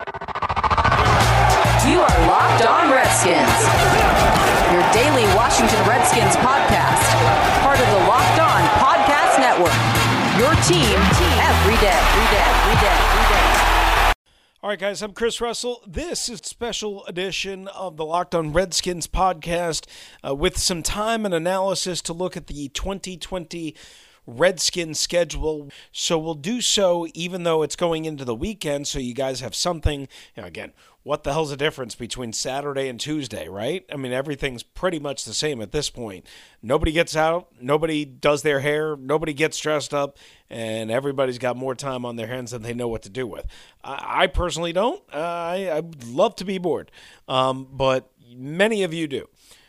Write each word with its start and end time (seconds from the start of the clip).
You 0.00 0.06
are 2.00 2.16
Locked 2.26 2.64
On 2.64 2.88
Redskins, 2.90 3.52
your 4.72 4.80
daily 4.96 5.28
Washington 5.36 5.76
Redskins 5.86 6.36
podcast, 6.36 7.04
part 7.60 7.78
of 7.78 7.86
the 7.86 7.98
Locked 8.08 8.40
On 8.40 8.62
Podcast 8.80 9.36
Network. 9.40 9.76
Your 10.40 10.54
team 10.64 10.96
every 11.36 11.76
day, 11.84 11.92
every 11.92 12.24
day, 12.32 12.48
every 12.48 12.76
day. 12.80 12.96
All 14.62 14.70
right, 14.70 14.78
guys, 14.78 15.02
I'm 15.02 15.12
Chris 15.12 15.38
Russell. 15.38 15.82
This 15.86 16.30
is 16.30 16.40
special 16.44 17.04
edition 17.04 17.68
of 17.68 17.98
the 17.98 18.06
Locked 18.06 18.34
On 18.34 18.54
Redskins 18.54 19.06
podcast 19.06 19.84
uh, 20.26 20.34
with 20.34 20.56
some 20.56 20.82
time 20.82 21.26
and 21.26 21.34
analysis 21.34 22.00
to 22.02 22.14
look 22.14 22.38
at 22.38 22.46
the 22.46 22.68
2020 22.68 23.74
Redskins 24.38 24.98
schedule. 25.00 25.70
So 25.92 26.18
we'll 26.18 26.34
do 26.34 26.60
so 26.60 27.06
even 27.14 27.42
though 27.42 27.62
it's 27.62 27.76
going 27.76 28.04
into 28.04 28.24
the 28.24 28.34
weekend, 28.34 28.88
so 28.88 28.98
you 28.98 29.14
guys 29.14 29.40
have 29.40 29.54
something. 29.54 30.02
You 30.36 30.42
know, 30.42 30.44
again, 30.44 30.72
what 31.02 31.24
the 31.24 31.32
hell's 31.32 31.50
the 31.50 31.56
difference 31.56 31.94
between 31.94 32.32
Saturday 32.32 32.88
and 32.88 33.00
Tuesday, 33.00 33.48
right? 33.48 33.84
I 33.90 33.96
mean, 33.96 34.12
everything's 34.12 34.62
pretty 34.62 34.98
much 34.98 35.24
the 35.24 35.32
same 35.32 35.62
at 35.62 35.72
this 35.72 35.88
point. 35.88 36.26
Nobody 36.62 36.92
gets 36.92 37.16
out, 37.16 37.48
nobody 37.60 38.04
does 38.04 38.42
their 38.42 38.60
hair, 38.60 38.96
nobody 38.96 39.32
gets 39.32 39.58
dressed 39.58 39.94
up, 39.94 40.18
and 40.50 40.90
everybody's 40.90 41.38
got 41.38 41.56
more 41.56 41.74
time 41.74 42.04
on 42.04 42.16
their 42.16 42.26
hands 42.26 42.50
than 42.50 42.62
they 42.62 42.74
know 42.74 42.88
what 42.88 43.02
to 43.02 43.08
do 43.08 43.26
with. 43.26 43.46
I, 43.82 44.24
I 44.24 44.26
personally 44.26 44.74
don't. 44.74 45.02
Uh, 45.12 45.16
I, 45.16 45.76
I'd 45.76 46.04
love 46.04 46.36
to 46.36 46.44
be 46.44 46.58
bored, 46.58 46.90
um, 47.28 47.66
but 47.72 48.10
many 48.34 48.82
of 48.82 48.92
you 48.92 49.08
do. 49.08 49.26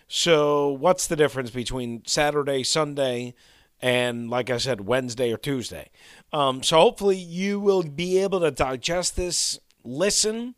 So, 0.09 0.69
what's 0.69 1.07
the 1.07 1.15
difference 1.15 1.51
between 1.51 2.03
Saturday, 2.05 2.63
Sunday, 2.63 3.33
and 3.81 4.29
like 4.29 4.49
I 4.49 4.57
said, 4.57 4.81
Wednesday 4.81 5.31
or 5.31 5.37
Tuesday? 5.37 5.89
Um, 6.31 6.63
so, 6.63 6.77
hopefully, 6.79 7.17
you 7.17 7.59
will 7.59 7.83
be 7.83 8.19
able 8.19 8.39
to 8.41 8.51
digest 8.51 9.15
this, 9.15 9.59
listen, 9.83 10.55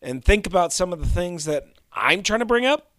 and 0.00 0.24
think 0.24 0.46
about 0.46 0.72
some 0.72 0.92
of 0.92 1.00
the 1.00 1.08
things 1.08 1.44
that 1.44 1.64
I'm 1.92 2.22
trying 2.22 2.40
to 2.40 2.46
bring 2.46 2.66
up. 2.66 2.90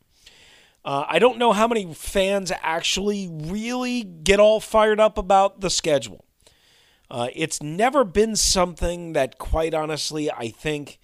Uh, 0.86 1.06
I 1.08 1.20
don't 1.20 1.38
know 1.38 1.54
how 1.54 1.68
many 1.68 1.94
fans 1.94 2.52
actually 2.62 3.30
really 3.32 4.04
get 4.04 4.40
all 4.40 4.60
fired 4.60 5.00
up 5.00 5.18
about 5.18 5.62
the 5.62 5.70
schedule. 5.70 6.26
Uh, 7.10 7.30
it's 7.34 7.62
never 7.62 8.04
been 8.04 8.36
something 8.36 9.14
that, 9.14 9.38
quite 9.38 9.74
honestly, 9.74 10.30
I 10.32 10.50
think 10.50 11.00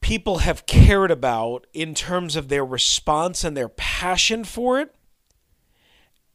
people 0.00 0.38
have 0.38 0.66
cared 0.66 1.10
about 1.10 1.66
in 1.72 1.94
terms 1.94 2.36
of 2.36 2.48
their 2.48 2.64
response 2.64 3.42
and 3.42 3.56
their 3.56 3.68
passion 3.68 4.44
for 4.44 4.78
it 4.78 4.94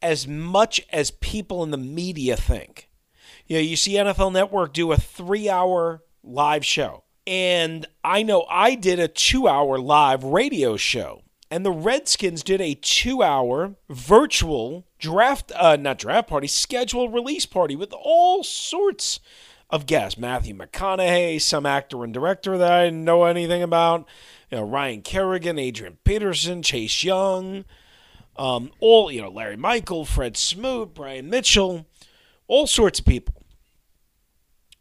as 0.04 0.28
much 0.28 0.82
as 0.92 1.10
people 1.10 1.64
in 1.64 1.70
the 1.70 1.78
media 1.78 2.36
think. 2.36 2.90
You 3.46 3.56
know, 3.56 3.62
you 3.62 3.74
see 3.74 3.94
NFL 3.94 4.32
Network 4.32 4.74
do 4.74 4.92
a 4.92 4.96
three 4.96 5.48
hour 5.48 6.02
live 6.22 6.64
show. 6.64 7.04
And 7.26 7.86
I 8.04 8.22
know 8.22 8.44
I 8.50 8.74
did 8.74 9.00
a 9.00 9.08
two 9.08 9.48
hour 9.48 9.78
live 9.78 10.22
radio 10.22 10.76
show. 10.76 11.22
And 11.50 11.64
the 11.64 11.72
Redskins 11.72 12.42
did 12.42 12.60
a 12.60 12.74
two 12.74 13.22
hour 13.22 13.76
virtual 13.88 14.86
draft, 14.98 15.52
uh, 15.56 15.76
not 15.76 15.98
draft 15.98 16.28
party, 16.28 16.48
scheduled 16.48 17.14
release 17.14 17.46
party 17.46 17.74
with 17.74 17.92
all 17.92 18.44
sorts 18.44 19.20
of 19.70 19.86
guests. 19.86 20.18
Matthew 20.18 20.54
McConaughey, 20.54 21.40
some 21.40 21.64
actor 21.64 22.04
and 22.04 22.12
director 22.12 22.58
that 22.58 22.72
I 22.72 22.84
didn't 22.86 23.04
know 23.04 23.24
anything 23.24 23.62
about, 23.62 24.06
you 24.50 24.58
know, 24.58 24.64
Ryan 24.64 25.00
Kerrigan, 25.00 25.58
Adrian 25.58 25.98
Peterson, 26.04 26.62
Chase 26.62 27.04
Young, 27.04 27.64
um, 28.36 28.70
all, 28.80 29.10
you 29.10 29.20
know, 29.20 29.30
Larry 29.30 29.56
Michael, 29.56 30.04
Fred 30.04 30.36
Smoot, 30.36 30.94
Brian 30.94 31.30
Mitchell, 31.30 31.86
all 32.48 32.66
sorts 32.66 32.98
of 32.98 33.04
people. 33.04 33.34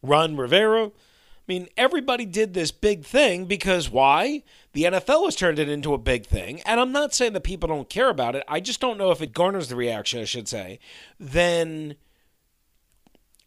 Ron 0.01 0.35
Rivera. 0.35 0.87
I 0.87 0.91
mean, 1.47 1.67
everybody 1.75 2.25
did 2.25 2.53
this 2.53 2.71
big 2.71 3.03
thing 3.03 3.45
because 3.45 3.89
why? 3.89 4.43
The 4.73 4.83
NFL 4.83 5.25
has 5.25 5.35
turned 5.35 5.59
it 5.59 5.69
into 5.69 5.93
a 5.93 5.97
big 5.97 6.25
thing. 6.25 6.61
And 6.61 6.79
I'm 6.79 6.91
not 6.91 7.13
saying 7.13 7.33
that 7.33 7.43
people 7.43 7.67
don't 7.67 7.89
care 7.89 8.09
about 8.09 8.35
it. 8.35 8.43
I 8.47 8.59
just 8.59 8.79
don't 8.79 8.97
know 8.97 9.11
if 9.11 9.21
it 9.21 9.33
garners 9.33 9.67
the 9.67 9.75
reaction, 9.75 10.21
I 10.21 10.25
should 10.25 10.47
say, 10.47 10.79
then 11.19 11.95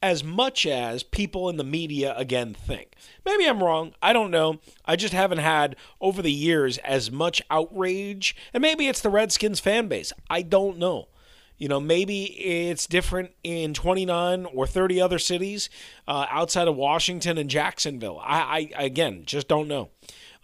as 0.02 0.22
much 0.22 0.66
as 0.66 1.02
people 1.02 1.48
in 1.48 1.56
the 1.56 1.64
media 1.64 2.14
again 2.16 2.54
think. 2.54 2.94
Maybe 3.24 3.46
I'm 3.46 3.62
wrong. 3.62 3.94
I 4.02 4.12
don't 4.12 4.30
know. 4.30 4.60
I 4.84 4.96
just 4.96 5.14
haven't 5.14 5.38
had 5.38 5.76
over 6.00 6.22
the 6.22 6.32
years 6.32 6.78
as 6.78 7.10
much 7.10 7.42
outrage. 7.50 8.36
And 8.52 8.60
maybe 8.60 8.88
it's 8.88 9.00
the 9.00 9.10
Redskins 9.10 9.60
fan 9.60 9.88
base. 9.88 10.12
I 10.28 10.42
don't 10.42 10.78
know. 10.78 11.08
You 11.58 11.68
know, 11.68 11.80
maybe 11.80 12.24
it's 12.24 12.86
different 12.86 13.30
in 13.42 13.72
29 13.72 14.46
or 14.52 14.66
30 14.66 15.00
other 15.00 15.18
cities 15.18 15.70
uh, 16.06 16.26
outside 16.28 16.68
of 16.68 16.76
Washington 16.76 17.38
and 17.38 17.48
Jacksonville. 17.48 18.20
I, 18.22 18.70
I 18.76 18.84
again, 18.84 19.22
just 19.24 19.48
don't 19.48 19.66
know. 19.66 19.88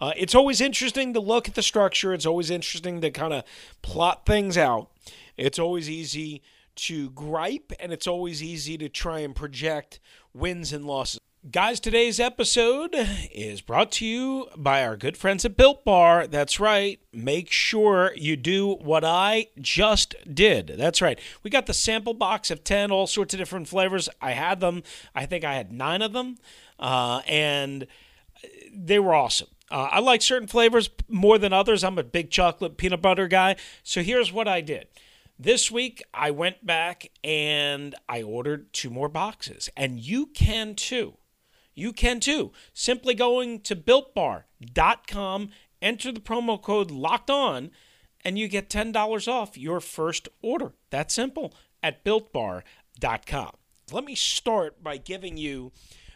Uh, 0.01 0.13
it's 0.17 0.35
always 0.35 0.61
interesting 0.61 1.13
to 1.13 1.21
look 1.21 1.49
at 1.49 1.55
the 1.55 1.63
structure. 1.63 2.15
It's 2.15 2.27
always 2.27 2.51
interesting 2.51 3.03
to 3.03 3.11
kind 3.11 3.35
of 3.35 3.45
plot 3.83 4.25
things 4.25 4.57
out. 4.57 4.89
It's 5.37 5.59
always 5.59 5.91
easy 5.91 6.43
to 6.77 7.11
gripe, 7.11 7.73
and 7.81 7.93
it's 7.93 8.07
always 8.07 8.43
easy 8.43 8.79
to 8.79 8.89
try 8.89 9.21
and 9.21 9.35
project 9.35 10.01
wins 10.35 10.73
and 10.73 10.87
losses. 10.87 11.21
Guys, 11.51 11.81
today's 11.81 12.21
episode 12.21 12.95
is 13.33 13.61
brought 13.61 13.91
to 13.93 14.07
you 14.07 14.47
by 14.57 14.85
our 14.85 14.97
good 14.97 15.17
friends 15.17 15.45
at 15.45 15.57
Built 15.57 15.85
Bar. 15.85 16.29
That's 16.29 16.61
right. 16.61 17.01
Make 17.13 17.51
sure 17.51 18.13
you 18.15 18.37
do 18.37 18.75
what 18.75 19.05
I 19.05 19.49
just 19.61 20.15
did. 20.33 20.75
That's 20.79 21.03
right. 21.03 21.19
We 21.43 21.51
got 21.51 21.67
the 21.67 21.75
sample 21.75 22.15
box 22.15 22.53
of 22.53 22.63
10, 22.63 22.93
all 22.93 23.09
sorts 23.09 23.35
of 23.35 23.39
different 23.39 23.67
flavors. 23.67 24.09
I 24.21 24.33
had 24.33 24.61
them, 24.61 24.85
I 25.17 25.27
think 25.27 25.43
I 25.43 25.55
had 25.55 25.73
nine 25.73 26.01
of 26.01 26.13
them, 26.13 26.39
uh, 26.79 27.23
and 27.27 27.89
they 28.73 29.01
were 29.01 29.13
awesome. 29.15 29.49
Uh, 29.69 29.89
I 29.91 29.99
like 29.99 30.23
certain 30.23 30.47
flavors 30.47 30.91
more 31.09 31.39
than 31.39 31.53
others. 31.53 31.83
I'm 31.83 31.99
a 31.99 32.05
big 32.05 32.31
chocolate 32.31 32.77
peanut 32.77 33.03
butter 33.03 33.27
guy. 33.27 33.57
So 33.83 34.03
here's 34.03 34.31
what 34.33 34.47
I 34.47 34.61
did. 34.61 34.87
This 35.39 35.71
week, 35.71 36.03
I 36.13 36.31
went 36.31 36.65
back 36.65 37.11
and 37.25 37.95
I 38.09 38.23
ordered 38.23 38.73
two 38.73 38.91
more 38.91 39.09
boxes, 39.09 39.69
and 39.77 39.99
you 39.99 40.27
can 40.27 40.75
too. 40.75 41.17
You 41.75 41.93
can 41.93 42.21
too. 42.21 42.53
Simply 42.75 43.15
going 43.15 43.61
to 43.63 43.75
builtbar.com, 43.75 45.51
enter 45.81 46.13
the 46.13 46.21
promo 46.21 46.61
code 46.61 46.91
locked 46.91 47.31
on, 47.31 47.71
and 48.25 48.39
you 48.39 48.47
get 48.47 48.69
$10 48.69 49.29
off 49.29 49.59
your 49.59 49.81
first 49.81 50.29
order. 50.43 50.75
That 50.91 51.11
simple 51.11 51.55
at 51.83 52.05
builtbar.com. 52.05 53.53
Let 53.91 54.05
me 54.05 54.15
start 54.15 54.83
by 54.83 54.97
giving 54.97 55.37
you 55.37 55.73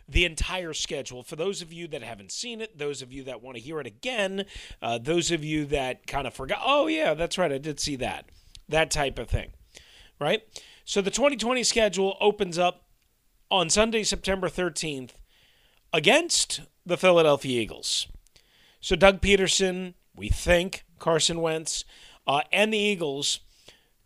the 0.09 0.25
entire 0.25 0.73
schedule. 0.73 1.23
For 1.23 1.37
those 1.37 1.63
of 1.63 1.73
you 1.73 1.89
that 1.89 2.03
haven't 2.03 2.31
seen 2.31 2.61
it, 2.61 2.79
those 2.79 3.03
of 3.03 3.13
you 3.13 3.25
that 3.25 3.43
want 3.43 3.57
to 3.57 3.63
hear 3.63 3.81
it 3.81 3.87
again, 3.87 4.45
uh, 4.81 4.99
those 4.99 5.31
of 5.31 5.43
you 5.45 5.65
that 5.67 6.07
kind 6.07 6.27
of 6.27 6.35
forgot, 6.35 6.61
oh, 6.65 6.87
yeah, 6.87 7.15
that's 7.15 7.39
right, 7.39 7.51
I 7.51 7.59
did 7.59 7.81
see 7.81 7.97
that. 7.97 8.27
That 8.69 8.91
type 8.91 9.19
of 9.19 9.29
thing, 9.29 9.53
right? 10.21 10.43
So 10.85 11.01
the 11.01 11.11
2020 11.11 11.63
schedule 11.63 12.17
opens 12.21 12.59
up 12.59 12.85
on 13.51 13.71
Sunday, 13.71 14.03
September 14.03 14.49
13th 14.49 15.11
against 15.93 16.63
the 16.85 16.97
Philadelphia 16.97 17.61
Eagles. 17.61 18.09
So 18.81 18.97
Doug 18.97 19.21
Pederson, 19.21 19.95
we 20.15 20.29
think, 20.29 20.85
Carson 20.99 21.41
Wentz, 21.41 21.85
uh, 22.27 22.43
and 22.53 22.73
the 22.73 22.79
Eagles 22.79 23.41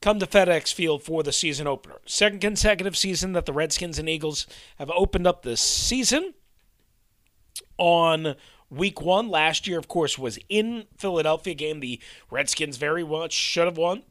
come 0.01 0.19
to 0.19 0.27
FedEx 0.27 0.73
Field 0.73 1.03
for 1.03 1.23
the 1.23 1.33
season 1.33 1.67
opener. 1.67 1.97
Second 2.07 2.41
consecutive 2.41 2.97
season 2.97 3.33
that 3.33 3.47
the 3.47 3.53
Redskins 3.53 3.99
and 3.99 4.09
Eagles 4.09 4.47
have 4.79 4.91
opened 4.91 5.27
up 5.27 5.43
the 5.43 5.57
season 5.57 6.35
on 7.77 8.37
week 8.71 9.01
one. 9.01 9.29
Last 9.29 9.67
year, 9.67 9.79
of 9.79 9.89
course, 9.89 10.19
was 10.19 10.39
in 10.49 10.87
Philadelphia 10.97 11.55
game 11.55 11.81
the 11.81 12.01
Redskins 12.31 12.77
very 12.77 13.05
much 13.05 13.33
should 13.33 13.67
have 13.67 13.77
won. 13.77 14.03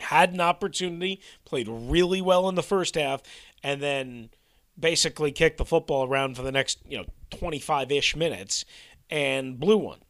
Had 0.00 0.32
an 0.32 0.40
opportunity, 0.40 1.20
played 1.44 1.68
really 1.68 2.20
well 2.20 2.48
in 2.48 2.54
the 2.54 2.62
first 2.62 2.94
half, 2.96 3.22
and 3.62 3.80
then 3.80 4.30
basically 4.78 5.32
kicked 5.32 5.58
the 5.58 5.64
football 5.64 6.06
around 6.06 6.36
for 6.36 6.42
the 6.42 6.52
next, 6.52 6.78
you 6.86 6.98
know, 6.98 7.06
25 7.30 7.90
ish 7.90 8.14
minutes 8.14 8.64
and 9.10 9.58
blew 9.58 9.78
one. 9.78 10.00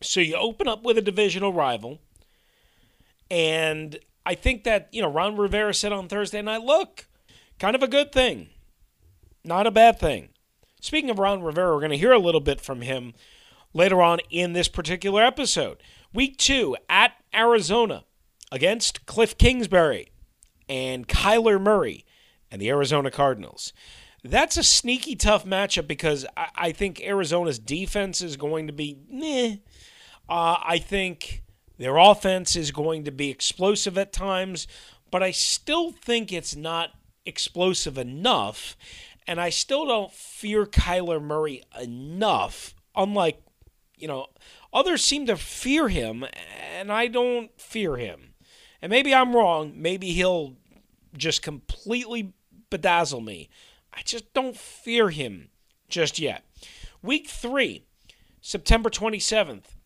So 0.00 0.20
you 0.20 0.34
open 0.36 0.66
up 0.66 0.82
with 0.82 0.98
a 0.98 1.02
divisional 1.02 1.52
rival. 1.52 2.00
And 3.30 3.98
I 4.26 4.34
think 4.34 4.64
that, 4.64 4.88
you 4.92 5.02
know, 5.02 5.10
Ron 5.10 5.36
Rivera 5.36 5.74
said 5.74 5.92
on 5.92 6.08
Thursday 6.08 6.42
night, 6.42 6.62
look, 6.62 7.06
kind 7.58 7.74
of 7.74 7.82
a 7.82 7.88
good 7.88 8.12
thing, 8.12 8.48
not 9.44 9.66
a 9.66 9.70
bad 9.70 9.98
thing. 9.98 10.30
Speaking 10.80 11.10
of 11.10 11.18
Ron 11.18 11.42
Rivera, 11.42 11.74
we're 11.74 11.80
going 11.80 11.92
to 11.92 11.98
hear 11.98 12.12
a 12.12 12.18
little 12.18 12.40
bit 12.40 12.60
from 12.60 12.80
him 12.80 13.14
later 13.72 14.02
on 14.02 14.18
in 14.30 14.52
this 14.52 14.68
particular 14.68 15.22
episode. 15.22 15.78
Week 16.12 16.36
two 16.36 16.76
at 16.88 17.12
Arizona 17.34 18.04
against 18.52 19.06
Cliff 19.06 19.36
Kingsbury 19.38 20.12
and 20.68 21.08
Kyler 21.08 21.60
Murray 21.60 22.04
and 22.50 22.60
the 22.60 22.68
Arizona 22.68 23.10
Cardinals. 23.10 23.72
That's 24.22 24.58
a 24.58 24.62
sneaky 24.62 25.16
tough 25.16 25.44
matchup 25.44 25.88
because 25.88 26.26
I, 26.36 26.48
I 26.54 26.72
think 26.72 27.00
Arizona's 27.00 27.58
defense 27.58 28.20
is 28.20 28.36
going 28.36 28.66
to 28.68 28.72
be 28.72 28.98
meh. 29.08 29.56
Uh, 30.28 30.58
I 30.62 30.78
think 30.78 31.42
their 31.78 31.96
offense 31.96 32.54
is 32.54 32.70
going 32.70 33.04
to 33.04 33.10
be 33.10 33.30
explosive 33.30 33.96
at 33.98 34.12
times, 34.12 34.68
but 35.10 35.22
I 35.22 35.30
still 35.30 35.90
think 35.90 36.30
it's 36.30 36.54
not 36.54 36.90
explosive 37.24 37.96
enough. 37.98 38.76
And 39.26 39.40
I 39.40 39.48
still 39.48 39.86
don't 39.86 40.12
fear 40.12 40.66
Kyler 40.66 41.22
Murray 41.22 41.62
enough, 41.80 42.74
unlike, 42.94 43.42
you 43.96 44.08
know, 44.08 44.26
others 44.74 45.02
seem 45.02 45.26
to 45.26 45.36
fear 45.36 45.88
him, 45.88 46.24
and 46.76 46.92
I 46.92 47.06
don't 47.06 47.50
fear 47.58 47.96
him. 47.96 48.31
And 48.82 48.90
maybe 48.90 49.14
I'm 49.14 49.34
wrong. 49.34 49.72
Maybe 49.76 50.12
he'll 50.12 50.56
just 51.16 51.40
completely 51.40 52.34
bedazzle 52.70 53.24
me. 53.24 53.48
I 53.92 54.02
just 54.04 54.32
don't 54.34 54.56
fear 54.56 55.10
him 55.10 55.48
just 55.88 56.18
yet. 56.18 56.44
Week 57.00 57.28
three, 57.28 57.84
September 58.40 58.90
27th, 58.90 59.76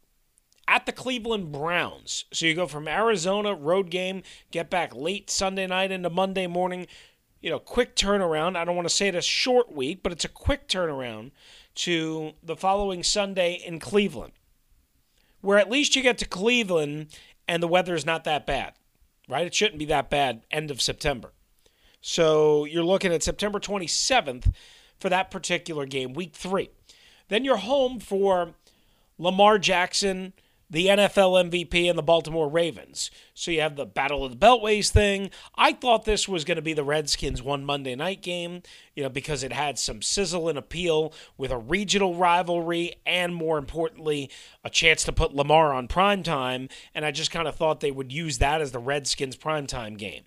at 0.69 0.87
the 0.87 0.93
Cleveland 0.93 1.53
Browns. 1.53 2.25
So 2.33 2.47
you 2.47 2.55
go 2.55 2.67
from 2.67 2.89
Arizona, 2.89 3.55
road 3.55 3.91
game, 3.91 4.23
get 4.51 4.71
back 4.71 4.95
late 4.95 5.31
Sunday 5.31 5.67
night 5.67 5.93
into 5.93 6.11
Monday 6.11 6.47
morning. 6.47 6.87
You 7.41 7.51
know, 7.51 7.59
quick 7.59 7.95
turnaround. 7.95 8.57
I 8.57 8.65
don't 8.65 8.77
want 8.77 8.89
to 8.89 8.95
say 8.95 9.09
it 9.09 9.15
a 9.15 9.21
short 9.21 9.73
week, 9.73 10.03
but 10.03 10.13
it's 10.13 10.25
a 10.25 10.29
quick 10.29 10.69
turnaround 10.69 11.33
to 11.77 12.33
the 12.43 12.57
following 12.57 13.03
Sunday 13.03 13.55
in 13.55 13.79
Cleveland, 13.79 14.33
where 15.43 15.59
at 15.59 15.71
least 15.71 15.95
you 15.95 16.03
get 16.03 16.19
to 16.19 16.27
Cleveland 16.27 17.09
and 17.47 17.63
the 17.63 17.69
weather 17.69 17.95
is 17.95 18.07
not 18.07 18.25
that 18.25 18.47
bad, 18.47 18.73
right? 19.29 19.47
It 19.47 19.55
shouldn't 19.55 19.79
be 19.79 19.85
that 19.87 20.11
bad 20.11 20.43
end 20.51 20.71
of 20.71 20.81
September. 20.81 21.33
So 22.01 22.65
you're 22.65 22.85
looking 22.85 23.13
at 23.13 23.23
September 23.23 23.59
27th 23.59 24.53
for 24.99 25.09
that 25.09 25.31
particular 25.31 25.87
game, 25.87 26.13
week 26.13 26.35
three. 26.35 26.71
Then 27.29 27.45
you're 27.45 27.57
home 27.57 27.99
for 27.99 28.55
Lamar 29.19 29.59
Jackson, 29.59 30.33
the 30.69 30.87
NFL 30.87 31.51
MVP, 31.51 31.89
and 31.89 31.99
the 31.99 32.03
Baltimore 32.03 32.49
Ravens. 32.49 33.11
So 33.35 33.51
you 33.51 33.61
have 33.61 33.77
the 33.77 33.87
Battle 33.87 34.25
of 34.25 34.33
the 34.33 34.47
Beltways 34.47 34.91
thing. 34.91 35.31
I 35.55 35.73
thought 35.73 36.05
this 36.05 36.29
was 36.29 36.45
going 36.45 36.57
to 36.57 36.63
be 36.63 36.73
the 36.73 36.85
Redskins 36.85 37.43
one 37.43 37.65
Monday 37.65 37.95
night 37.95 38.23
game, 38.23 38.63
you 38.95 39.03
know, 39.03 39.09
because 39.09 39.43
it 39.43 39.53
had 39.53 39.79
some 39.79 40.03
sizzle 40.03 40.49
and 40.49 40.59
appeal 40.59 41.13
with 41.37 41.53
a 41.53 41.59
regional 41.59 42.15
rivalry 42.15 42.97
and 43.07 43.35
more 43.35 43.59
importantly, 43.59 44.31
a 44.65 44.71
chance 44.71 45.05
to 45.05 45.13
put 45.13 45.35
Lamar 45.35 45.73
on 45.73 45.87
prime 45.87 46.23
time. 46.23 46.69
And 46.95 47.05
I 47.05 47.11
just 47.13 47.31
kind 47.31 47.47
of 47.47 47.55
thought 47.55 47.81
they 47.81 47.93
would 47.93 48.13
use 48.13 48.39
that 48.39 48.61
as 48.61 48.73
the 48.73 48.79
Redskins 48.79 49.37
primetime 49.37 49.97
game. 49.97 50.25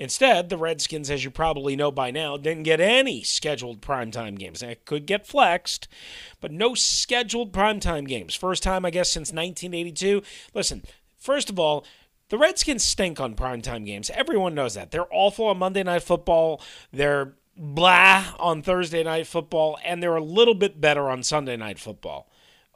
Instead, 0.00 0.48
the 0.48 0.56
Redskins, 0.56 1.10
as 1.10 1.24
you 1.24 1.30
probably 1.30 1.76
know 1.76 1.90
by 1.90 2.10
now, 2.10 2.38
didn't 2.38 2.62
get 2.62 2.80
any 2.80 3.22
scheduled 3.22 3.82
primetime 3.82 4.38
games. 4.38 4.60
They 4.60 4.76
could 4.86 5.04
get 5.04 5.26
flexed, 5.26 5.88
but 6.40 6.50
no 6.50 6.74
scheduled 6.74 7.52
primetime 7.52 8.08
games. 8.08 8.34
First 8.34 8.62
time, 8.62 8.86
I 8.86 8.90
guess, 8.90 9.10
since 9.10 9.28
1982. 9.28 10.22
Listen, 10.54 10.84
first 11.18 11.50
of 11.50 11.58
all, 11.58 11.84
the 12.30 12.38
Redskins 12.38 12.82
stink 12.82 13.20
on 13.20 13.34
primetime 13.34 13.84
games. 13.84 14.08
Everyone 14.14 14.54
knows 14.54 14.72
that. 14.72 14.90
They're 14.90 15.04
awful 15.12 15.48
on 15.48 15.58
Monday 15.58 15.82
Night 15.82 16.02
Football. 16.02 16.62
They're 16.90 17.34
blah 17.54 18.24
on 18.38 18.62
Thursday 18.62 19.04
Night 19.04 19.26
Football, 19.26 19.78
and 19.84 20.02
they're 20.02 20.16
a 20.16 20.24
little 20.24 20.54
bit 20.54 20.80
better 20.80 21.10
on 21.10 21.22
Sunday 21.22 21.58
Night 21.58 21.78
Football 21.78 22.29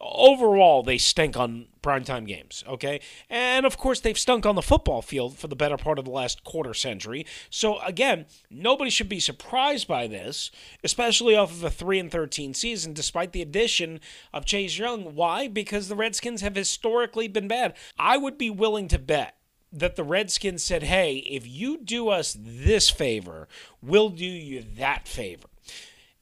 overall 0.05 0.83
they 0.83 0.99
stink 0.99 1.37
on 1.37 1.67
primetime 1.83 2.27
games, 2.27 2.63
okay? 2.69 3.01
And 3.29 3.67
of 3.67 3.77
course 3.79 4.01
they've 4.01 4.19
stunk 4.19 4.47
on 4.47 4.55
the 4.55 4.63
football 4.63 5.03
field 5.03 5.37
for 5.39 5.49
the 5.49 5.57
better 5.57 5.77
part 5.77 5.99
of 5.99 6.05
the 6.05 6.11
last 6.11 6.45
quarter 6.45 6.75
century. 6.75 7.27
So 7.51 7.79
again, 7.81 8.27
nobody 8.51 8.91
should 8.91 9.09
be 9.09 9.21
surprised 9.21 9.89
by 9.89 10.07
this, 10.07 10.51
especially 10.83 11.35
off 11.37 11.51
of 11.51 11.65
a 11.65 11.71
3 11.71 11.99
and 11.99 12.11
13 12.11 12.55
season 12.55 12.93
despite 12.93 13.33
the 13.33 13.43
addition 13.43 14.01
of 14.33 14.45
Chase 14.47 14.79
Young. 14.79 15.15
Why? 15.15 15.49
Because 15.49 15.89
the 15.89 15.97
Redskins 15.97 16.43
have 16.43 16.55
historically 16.55 17.29
been 17.29 17.49
bad. 17.49 17.75
I 17.99 18.17
would 18.17 18.39
be 18.39 18.51
willing 18.51 18.89
to 18.89 18.99
bet 18.99 19.37
that 19.73 19.97
the 19.97 20.05
Redskins 20.05 20.63
said, 20.63 20.85
"Hey, 20.85 21.17
if 21.17 21.47
you 21.47 21.79
do 21.79 22.09
us 22.09 22.37
this 22.39 22.91
favor, 22.91 23.49
we'll 23.83 24.11
do 24.11 24.25
you 24.25 24.65
that 24.77 25.09
favor." 25.09 25.49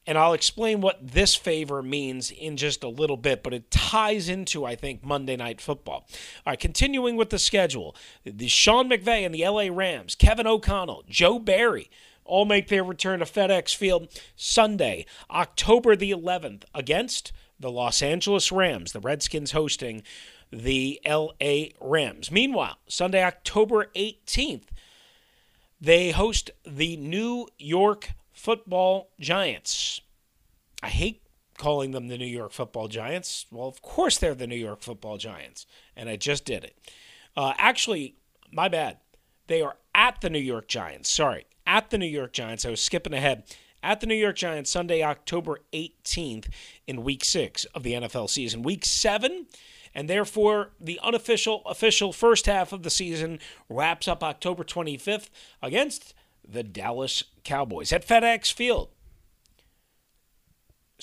And 0.07 0.19
I'll 0.19 0.33
explain 0.33 0.81
what 0.81 0.99
this 1.01 1.37
favor 1.37 1.81
means 1.81 2.33
in 2.33 2.57
just 2.57 2.83
a 2.83 2.89
little 2.89 3.17
bit, 3.17 3.43
but 3.45 3.55
it 3.55 3.71
ties 3.71 4.29
into, 4.29 4.65
I 4.65 4.75
think, 4.75 5.05
Monday 5.05 5.37
Night 5.37 5.61
Football. 5.61 6.07
All 6.45 6.53
right, 6.53 6.59
continuing 6.59 7.17
with 7.17 7.31
the 7.31 7.39
schedule 7.39 7.95
the 8.25 8.49
Sean 8.49 8.91
McVay 8.91 9.25
and 9.25 9.35
the 9.35 9.47
LA 9.47 9.69
Rams, 9.73 10.17
Kevin 10.17 10.47
O'Connell, 10.47 11.05
Joe 11.09 11.39
Barry, 11.39 11.89
all 12.25 12.45
make 12.45 12.69
their 12.69 12.85
return 12.85 13.21
to 13.21 13.25
FedEx 13.25 13.75
Field 13.75 14.09
Sunday, 14.35 15.07
October 15.31 15.95
the 15.95 16.11
11th, 16.11 16.65
against 16.75 17.33
the 17.59 17.71
Los 17.71 18.03
Angeles 18.03 18.51
Rams, 18.51 18.93
the 18.93 19.01
Redskins 19.01 19.53
hosting 19.53 20.03
the 20.51 21.01
LA 21.07 21.67
Rams. 21.81 22.31
Meanwhile, 22.31 22.77
Sunday, 22.87 23.23
October 23.23 23.87
18th, 23.95 24.67
they 25.81 26.11
host 26.11 26.51
the 26.67 26.97
New 26.97 27.49
York 27.59 28.11
football 28.43 29.13
giants. 29.21 30.01
I 30.83 30.89
hate 30.89 31.23
calling 31.59 31.93
them 31.93 32.09
the 32.09 32.19
New 32.19 32.27
York 32.27 32.51
football 32.51 32.89
giants. 32.89 33.47
Well, 33.53 33.69
of 33.69 33.81
course 33.83 34.19
they're 34.19 34.35
the 34.35 34.49
New 34.49 34.57
York 34.57 34.83
football 34.83 35.17
giants, 35.17 35.65
and 35.97 36.09
I 36.09 36.17
just 36.17 36.45
did 36.45 36.65
it. 36.65 36.77
Uh, 37.37 37.53
actually, 37.57 38.17
my 38.51 38.69
bad. 38.69 38.99
They 39.47 39.63
are 39.63 39.77
at 39.95 40.21
the 40.23 40.31
New 40.31 40.41
York 40.41 40.67
Giants. 40.67 41.09
Sorry, 41.09 41.47
at 41.69 41.91
the 41.91 41.99
New 41.99 42.07
York 42.07 42.33
Giants. 42.33 42.65
I 42.65 42.71
was 42.71 42.81
skipping 42.81 43.15
ahead. 43.15 43.45
At 43.81 44.01
the 44.01 44.07
New 44.07 44.17
York 44.17 44.37
Giants, 44.37 44.71
Sunday, 44.71 45.03
October 45.05 45.61
18th, 45.73 46.49
in 46.87 47.05
week 47.05 47.25
six 47.25 47.65
of 47.67 47.85
the 47.85 47.93
NFL 47.93 48.29
season. 48.29 48.63
Week 48.63 48.85
seven, 48.85 49.47
and 49.95 50.09
therefore 50.09 50.71
the 50.81 50.99
unofficial, 51.03 51.63
official 51.67 52.13
first 52.13 52.47
half 52.47 52.73
of 52.73 52.83
the 52.83 52.91
season 52.91 53.39
wraps 53.69 54.09
up 54.09 54.25
October 54.25 54.65
25th 54.65 55.29
against 55.63 56.15
the 56.47 56.63
Dallas 56.63 57.25
Cowboys 57.45 57.93
at 57.93 58.07
FedEx 58.07 58.53
Field. 58.53 58.89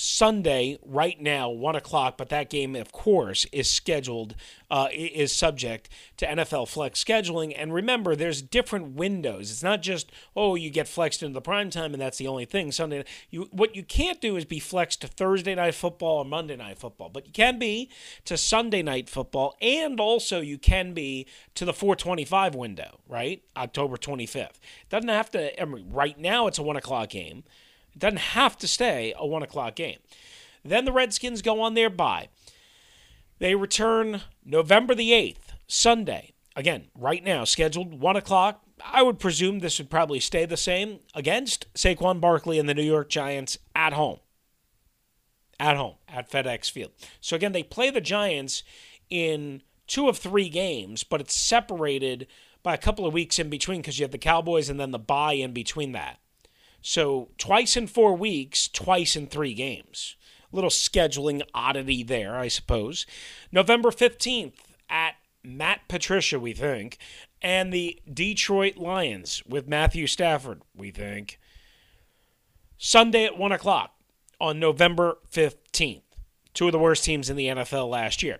Sunday, 0.02 0.80
right 0.86 1.20
now, 1.20 1.50
one 1.50 1.76
o'clock. 1.76 2.18
But 2.18 2.30
that 2.30 2.50
game, 2.50 2.74
of 2.74 2.94
course, 2.94 3.46
is 3.52 3.70
scheduled, 3.70 4.34
uh, 4.72 4.88
is 4.94 5.34
subject 5.34 5.90
to 6.16 6.26
NFL 6.26 6.70
flex 6.70 7.04
scheduling. 7.04 7.54
And 7.54 7.74
remember, 7.74 8.16
there's 8.16 8.42
different 8.42 8.96
windows. 8.96 9.52
It's 9.52 9.62
not 9.62 9.82
just 9.82 10.10
oh, 10.38 10.56
you 10.56 10.70
get 10.70 10.88
flexed 10.88 11.22
into 11.22 11.34
the 11.34 11.42
prime 11.42 11.70
time, 11.70 11.92
and 11.92 12.02
that's 12.02 12.18
the 12.18 12.28
only 12.28 12.46
thing. 12.46 12.72
Sunday, 12.72 13.04
you 13.30 13.50
what 13.52 13.76
you 13.76 13.84
can't 13.84 14.22
do 14.22 14.38
is 14.38 14.46
be 14.46 14.60
flexed 14.60 15.02
to 15.02 15.08
Thursday 15.08 15.54
night 15.54 15.76
football 15.76 16.20
or 16.20 16.26
Monday 16.26 16.56
night 16.56 16.80
football, 16.80 17.10
but 17.10 17.28
you 17.28 17.34
can 17.34 17.60
be 17.60 17.90
to 18.24 18.38
Sunday 18.38 18.82
night 18.82 19.10
football, 19.10 19.58
and 19.62 20.00
also 20.00 20.40
you 20.40 20.58
can 20.58 20.94
be 20.94 21.28
to 21.56 21.66
the 21.66 21.74
425 21.74 22.56
window, 22.56 23.00
right? 23.06 23.44
October 23.58 23.98
25th. 23.98 24.60
Doesn't 24.88 25.10
have 25.10 25.30
to. 25.32 25.62
I 25.62 25.66
mean, 25.66 25.90
right 25.92 26.18
now, 26.18 26.48
it's 26.48 26.58
a 26.58 26.64
one 26.64 26.78
o'clock 26.78 27.10
game. 27.10 27.44
Doesn't 28.00 28.18
have 28.18 28.58
to 28.60 28.68
stay 28.68 29.14
a 29.18 29.26
one 29.26 29.44
o'clock 29.44 29.76
game. 29.76 30.00
Then 30.64 30.86
the 30.86 30.92
Redskins 30.92 31.42
go 31.42 31.62
on 31.62 31.74
their 31.74 31.90
bye. 31.90 32.30
They 33.40 33.56
return 33.56 34.22
November 34.44 34.94
the 34.94 35.12
8th, 35.12 35.54
Sunday. 35.68 36.34
Again, 36.56 36.88
right 36.96 37.24
now, 37.24 37.46
scheduled 37.46 38.00
1 38.00 38.16
o'clock. 38.18 38.64
I 38.84 39.02
would 39.02 39.20
presume 39.20 39.60
this 39.60 39.78
would 39.80 39.90
probably 39.90 40.20
stay 40.20 40.46
the 40.46 40.58
same 40.58 41.00
against 41.14 41.72
Saquon 41.74 42.20
Barkley 42.20 42.60
and 42.60 42.68
the 42.68 42.74
New 42.74 42.84
York 42.84 43.10
Giants 43.10 43.58
at 43.76 43.94
home. 43.94 44.20
At 45.60 45.78
home, 45.78 45.96
at 46.08 46.30
FedEx 46.30 46.72
Field. 46.72 46.92
So 47.20 47.36
again, 47.36 47.52
they 47.52 47.64
play 47.64 47.90
the 47.90 48.02
Giants 48.02 48.64
in 49.10 49.62
two 49.88 50.08
of 50.08 50.18
three 50.18 50.50
games, 50.50 51.04
but 51.04 51.20
it's 51.22 51.36
separated 51.36 52.28
by 52.64 52.74
a 52.74 52.78
couple 52.78 53.06
of 53.06 53.14
weeks 53.14 53.40
in 53.40 53.50
between 53.50 53.82
because 53.82 54.00
you 54.00 54.04
have 54.04 54.12
the 54.12 54.18
Cowboys 54.18 54.70
and 54.70 54.80
then 54.80 54.92
the 54.92 55.00
bye 55.00 55.34
in 55.34 55.52
between 55.52 55.92
that. 55.94 56.20
So 56.82 57.30
twice 57.38 57.76
in 57.76 57.88
four 57.88 58.16
weeks, 58.16 58.68
twice 58.68 59.16
in 59.16 59.28
three 59.28 59.54
games. 59.54 60.16
A 60.52 60.56
little 60.56 60.70
scheduling 60.70 61.42
oddity 61.54 62.04
there, 62.04 62.38
I 62.38 62.48
suppose. 62.48 63.06
November 63.52 63.90
15th 63.92 64.54
at 64.90 65.16
Matt 65.44 65.82
Patricia, 65.88 66.40
we 66.40 66.54
think, 66.54 66.98
and 67.42 67.72
the 67.72 68.02
Detroit 68.12 68.78
Lions 68.78 69.44
with 69.48 69.68
Matthew 69.68 70.08
Stafford, 70.08 70.62
we 70.76 70.92
think. 70.92 71.40
Sunday 72.78 73.26
at 73.26 73.38
1 73.38 73.52
o'clock 73.52 73.94
on 74.40 74.60
November 74.60 75.18
15th. 75.32 76.02
Two 76.54 76.68
of 76.68 76.72
the 76.72 76.80
worst 76.80 77.04
teams 77.04 77.30
in 77.30 77.38
the 77.38 77.48
NFL 77.48 77.90
last 77.90 78.24
year. 78.24 78.40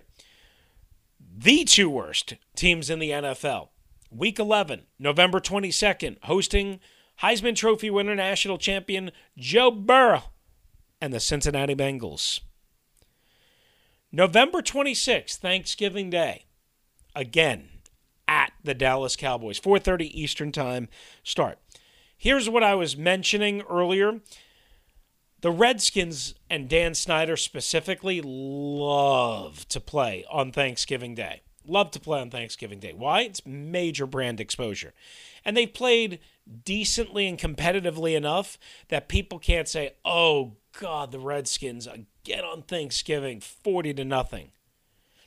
The 1.36 1.64
two 1.64 1.88
worst 1.88 2.34
teams 2.56 2.90
in 2.90 2.98
the 2.98 3.10
NFL. 3.10 3.68
Week 4.10 4.38
11, 4.38 4.82
November 4.98 5.40
22nd, 5.40 6.16
hosting 6.24 6.80
Heisman 7.22 7.54
Trophy 7.54 7.90
winner, 7.90 8.14
national 8.14 8.58
champion 8.58 9.12
Joe 9.36 9.70
Burrow, 9.70 10.24
and 11.00 11.12
the 11.12 11.20
Cincinnati 11.20 11.74
Bengals. 11.74 12.40
November 14.12 14.60
26th, 14.60 15.36
Thanksgiving 15.36 16.10
Day, 16.10 16.46
again 17.14 17.68
at 18.26 18.52
the 18.62 18.74
Dallas 18.74 19.16
Cowboys, 19.16 19.58
4:30 19.58 20.06
Eastern 20.06 20.52
Time 20.52 20.88
start. 21.22 21.58
Here's 22.16 22.48
what 22.48 22.62
I 22.62 22.74
was 22.74 22.96
mentioning 22.96 23.62
earlier. 23.62 24.20
The 25.40 25.50
Redskins 25.50 26.34
and 26.50 26.68
Dan 26.68 26.94
Snyder 26.94 27.36
specifically 27.36 28.20
love 28.22 29.66
to 29.68 29.80
play 29.80 30.24
on 30.30 30.52
Thanksgiving 30.52 31.14
Day. 31.14 31.40
Love 31.66 31.90
to 31.92 32.00
play 32.00 32.20
on 32.20 32.30
Thanksgiving 32.30 32.78
Day. 32.78 32.92
Why? 32.92 33.22
It's 33.22 33.46
major 33.46 34.06
brand 34.06 34.40
exposure. 34.40 34.92
And 35.44 35.56
they've 35.56 35.72
played 35.72 36.20
decently 36.64 37.26
and 37.26 37.38
competitively 37.38 38.16
enough 38.16 38.58
that 38.88 39.08
people 39.08 39.38
can't 39.38 39.68
say, 39.68 39.94
"Oh 40.04 40.56
God, 40.78 41.12
the 41.12 41.20
Redskins 41.20 41.86
again 41.86 42.44
on 42.44 42.62
Thanksgiving, 42.62 43.40
forty 43.40 43.94
to 43.94 44.04
nothing." 44.04 44.52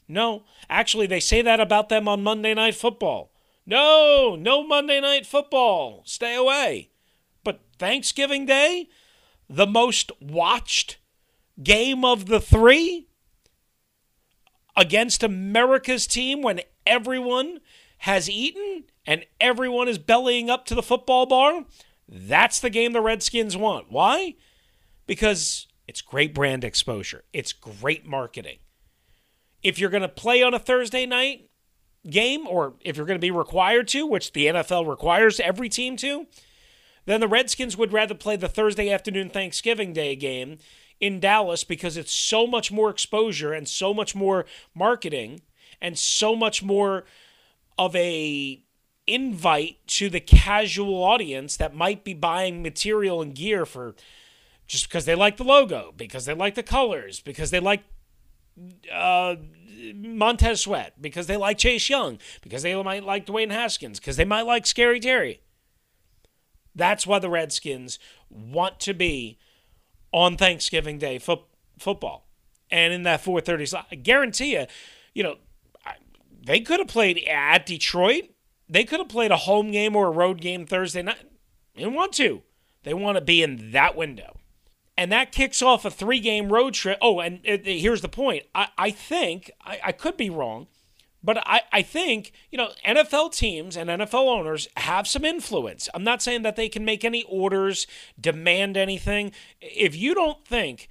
No, 0.07 0.43
actually, 0.69 1.07
they 1.07 1.19
say 1.19 1.41
that 1.41 1.59
about 1.59 1.89
them 1.89 2.07
on 2.07 2.23
Monday 2.23 2.53
Night 2.53 2.75
Football. 2.75 3.31
No, 3.65 4.35
no 4.37 4.63
Monday 4.63 4.99
Night 4.99 5.25
Football. 5.25 6.03
Stay 6.05 6.35
away. 6.35 6.89
But 7.43 7.61
Thanksgiving 7.79 8.45
Day, 8.45 8.89
the 9.49 9.67
most 9.67 10.11
watched 10.21 10.97
game 11.61 12.03
of 12.03 12.25
the 12.25 12.41
three 12.41 13.07
against 14.75 15.23
America's 15.23 16.07
team 16.07 16.41
when 16.41 16.61
everyone 16.85 17.59
has 18.03 18.29
eaten 18.29 18.83
and 19.07 19.25
everyone 19.39 19.87
is 19.87 19.97
bellying 19.97 20.49
up 20.49 20.65
to 20.65 20.75
the 20.75 20.83
football 20.83 21.25
bar, 21.25 21.63
that's 22.05 22.59
the 22.59 22.69
game 22.69 22.91
the 22.91 22.99
Redskins 22.99 23.55
want. 23.55 23.89
Why? 23.89 24.35
Because 25.07 25.67
it's 25.87 26.01
great 26.01 26.33
brand 26.33 26.65
exposure, 26.65 27.23
it's 27.31 27.53
great 27.53 28.05
marketing. 28.05 28.57
If 29.61 29.79
you're 29.79 29.89
going 29.89 30.01
to 30.01 30.09
play 30.09 30.43
on 30.43 30.53
a 30.53 30.59
Thursday 30.59 31.05
night 31.05 31.49
game, 32.05 32.45
or 32.45 32.73
if 32.81 32.97
you're 32.97 33.05
going 33.05 33.17
to 33.17 33.25
be 33.25 33.31
required 33.31 33.87
to, 33.89 34.05
which 34.05 34.33
the 34.33 34.47
NFL 34.47 34.85
requires 34.85 35.39
every 35.39 35.69
team 35.69 35.95
to, 35.97 36.27
then 37.05 37.21
the 37.21 37.27
Redskins 37.29 37.77
would 37.77 37.93
rather 37.93 38.15
play 38.15 38.35
the 38.35 38.49
Thursday 38.49 38.91
afternoon 38.91 39.29
Thanksgiving 39.29 39.93
Day 39.93 40.17
game 40.17 40.57
in 40.99 41.21
Dallas 41.21 41.63
because 41.63 41.95
it's 41.95 42.13
so 42.13 42.47
much 42.47 42.69
more 42.69 42.89
exposure 42.89 43.53
and 43.53 43.65
so 43.65 43.93
much 43.93 44.13
more 44.13 44.45
marketing 44.75 45.39
and 45.79 45.97
so 45.97 46.35
much 46.35 46.61
more 46.61 47.05
of 47.77 47.95
a 47.95 48.63
invite 49.05 49.85
to 49.85 50.09
the 50.09 50.19
casual 50.19 51.03
audience 51.03 51.57
that 51.57 51.75
might 51.75 52.03
be 52.03 52.13
buying 52.13 52.61
material 52.63 53.21
and 53.21 53.35
gear 53.35 53.65
for 53.65 53.95
just 54.65 54.87
because 54.87 55.05
they 55.05 55.15
like 55.15 55.37
the 55.37 55.43
logo, 55.43 55.93
because 55.95 56.25
they 56.25 56.33
like 56.33 56.55
the 56.55 56.63
colors, 56.63 57.19
because 57.19 57.51
they 57.51 57.59
like 57.59 57.83
uh, 58.91 59.35
Montez 59.93 60.61
Sweat, 60.61 61.01
because 61.01 61.27
they 61.27 61.37
like 61.37 61.57
Chase 61.57 61.89
Young, 61.89 62.17
because 62.41 62.63
they 62.63 62.81
might 62.81 63.03
like 63.03 63.25
Dwayne 63.25 63.51
Haskins, 63.51 63.99
because 63.99 64.15
they 64.15 64.25
might 64.25 64.43
like 64.43 64.65
Scary 64.65 64.99
Terry. 64.99 65.41
That's 66.75 67.05
why 67.05 67.19
the 67.19 67.29
Redskins 67.29 67.99
want 68.29 68.79
to 68.81 68.93
be 68.93 69.37
on 70.11 70.37
Thanksgiving 70.37 70.97
Day 70.97 71.19
fo- 71.19 71.45
football. 71.77 72.27
And 72.71 72.93
in 72.93 73.03
that 73.03 73.23
4:30 73.23 73.67
slot, 73.67 73.87
I 73.91 73.95
guarantee 73.95 74.53
you, 74.53 74.65
you 75.13 75.23
know, 75.23 75.37
they 76.45 76.59
could 76.59 76.79
have 76.79 76.87
played 76.87 77.23
at 77.27 77.65
Detroit. 77.65 78.25
They 78.69 78.83
could 78.83 78.99
have 78.99 79.09
played 79.09 79.31
a 79.31 79.37
home 79.37 79.71
game 79.71 79.95
or 79.95 80.07
a 80.07 80.11
road 80.11 80.41
game 80.41 80.65
Thursday 80.65 81.01
night. 81.01 81.29
They 81.73 81.81
didn't 81.81 81.95
want 81.95 82.13
to. 82.13 82.41
They 82.83 82.93
want 82.93 83.17
to 83.17 83.21
be 83.21 83.41
in 83.41 83.71
that 83.71 83.95
window. 83.95 84.37
And 84.97 85.11
that 85.11 85.31
kicks 85.31 85.61
off 85.61 85.85
a 85.85 85.91
three 85.91 86.19
game 86.19 86.51
road 86.51 86.73
trip. 86.73 86.97
Oh, 87.01 87.19
and 87.19 87.39
here's 87.43 88.01
the 88.01 88.09
point. 88.09 88.43
I, 88.53 88.67
I 88.77 88.91
think, 88.91 89.49
I, 89.61 89.79
I 89.85 89.91
could 89.91 90.17
be 90.17 90.29
wrong, 90.29 90.67
but 91.23 91.37
I, 91.47 91.61
I 91.71 91.81
think, 91.81 92.33
you 92.51 92.57
know, 92.57 92.71
NFL 92.85 93.33
teams 93.33 93.77
and 93.77 93.89
NFL 93.89 94.27
owners 94.27 94.67
have 94.77 95.07
some 95.07 95.23
influence. 95.23 95.87
I'm 95.93 96.03
not 96.03 96.21
saying 96.21 96.41
that 96.43 96.57
they 96.57 96.69
can 96.69 96.83
make 96.83 97.05
any 97.05 97.23
orders, 97.23 97.87
demand 98.19 98.75
anything. 98.75 99.31
If 99.61 99.95
you 99.95 100.13
don't 100.13 100.45
think 100.45 100.89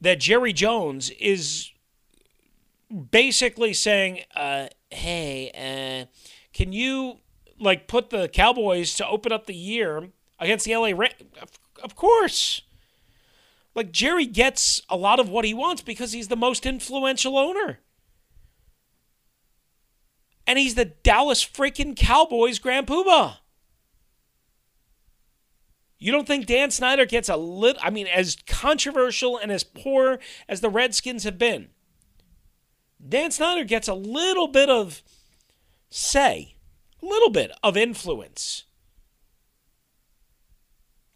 that 0.00 0.20
Jerry 0.20 0.52
Jones 0.52 1.10
is 1.10 1.70
basically 3.10 3.72
saying, 3.72 4.20
uh, 4.34 4.68
hey, 4.90 5.50
uh, 5.54 6.06
can 6.52 6.72
you 6.72 7.18
like 7.60 7.86
put 7.86 8.10
the 8.10 8.28
Cowboys 8.28 8.94
to 8.94 9.06
open 9.06 9.32
up 9.32 9.46
the 9.46 9.54
year 9.54 10.08
against 10.38 10.64
the 10.64 10.76
LA 10.76 10.92
Rams? 10.94 11.14
Of, 11.40 11.50
of 11.82 11.94
course. 11.94 12.62
Like 13.74 13.92
Jerry 13.92 14.26
gets 14.26 14.82
a 14.88 14.96
lot 14.96 15.20
of 15.20 15.28
what 15.28 15.44
he 15.44 15.54
wants 15.54 15.82
because 15.82 16.12
he's 16.12 16.28
the 16.28 16.36
most 16.36 16.66
influential 16.66 17.38
owner. 17.38 17.80
And 20.46 20.58
he's 20.58 20.74
the 20.74 20.86
Dallas 20.86 21.44
freaking 21.44 21.94
Cowboys 21.94 22.58
Grand 22.58 22.86
Poobah. 22.86 23.36
You 25.98 26.12
don't 26.12 26.26
think 26.26 26.46
Dan 26.46 26.70
Snyder 26.70 27.06
gets 27.06 27.28
a 27.28 27.36
little, 27.36 27.80
I 27.84 27.90
mean, 27.90 28.06
as 28.06 28.36
controversial 28.46 29.36
and 29.36 29.50
as 29.50 29.64
poor 29.64 30.20
as 30.48 30.60
the 30.60 30.70
Redskins 30.70 31.24
have 31.24 31.38
been, 31.38 31.68
Dan 33.06 33.30
Snyder 33.30 33.64
gets 33.64 33.88
a 33.88 33.94
little 33.94 34.48
bit 34.48 34.68
of 34.68 35.02
say, 35.90 36.56
a 37.02 37.06
little 37.06 37.30
bit 37.30 37.52
of 37.62 37.76
influence. 37.76 38.64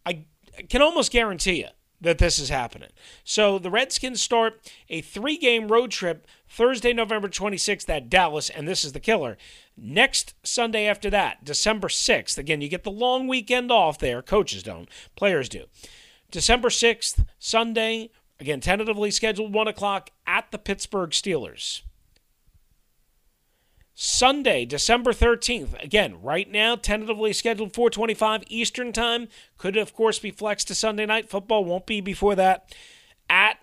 I 0.06 0.24
can 0.68 0.82
almost 0.82 1.12
guarantee 1.12 1.60
you 1.60 1.68
that 2.00 2.18
this 2.18 2.38
is 2.38 2.48
happening. 2.48 2.90
So 3.24 3.58
the 3.58 3.70
Redskins 3.70 4.20
start 4.20 4.60
a 4.88 5.00
three 5.00 5.36
game 5.36 5.68
road 5.68 5.90
trip 5.90 6.26
Thursday, 6.48 6.92
November 6.92 7.28
26th 7.28 7.88
at 7.88 8.10
Dallas, 8.10 8.50
and 8.50 8.66
this 8.68 8.84
is 8.84 8.92
the 8.92 9.00
killer. 9.00 9.38
Next 9.76 10.34
Sunday 10.42 10.86
after 10.86 11.08
that, 11.10 11.44
December 11.44 11.88
6th, 11.88 12.36
again, 12.36 12.60
you 12.60 12.68
get 12.68 12.82
the 12.82 12.90
long 12.90 13.28
weekend 13.28 13.70
off 13.70 13.98
there. 13.98 14.20
Coaches 14.20 14.62
don't, 14.62 14.88
players 15.16 15.48
do. 15.48 15.64
December 16.30 16.68
6th, 16.68 17.24
Sunday, 17.38 18.10
Again, 18.42 18.58
tentatively 18.58 19.12
scheduled 19.12 19.54
1 19.54 19.68
o'clock 19.68 20.10
at 20.26 20.50
the 20.50 20.58
Pittsburgh 20.58 21.10
Steelers. 21.10 21.82
Sunday, 23.94 24.64
December 24.64 25.12
13th. 25.12 25.80
Again, 25.80 26.20
right 26.20 26.50
now, 26.50 26.74
tentatively 26.74 27.32
scheduled 27.32 27.72
425 27.72 28.42
Eastern 28.48 28.92
Time. 28.92 29.28
Could, 29.58 29.76
of 29.76 29.94
course, 29.94 30.18
be 30.18 30.32
flexed 30.32 30.66
to 30.66 30.74
Sunday 30.74 31.06
night. 31.06 31.30
Football 31.30 31.64
won't 31.64 31.86
be 31.86 32.00
before 32.00 32.34
that. 32.34 32.74
At 33.30 33.58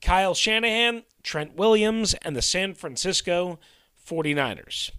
Kyle 0.00 0.34
Shanahan, 0.34 1.02
Trent 1.24 1.56
Williams, 1.56 2.14
and 2.22 2.36
the 2.36 2.40
San 2.40 2.74
Francisco 2.74 3.58
49ers. 4.06 4.92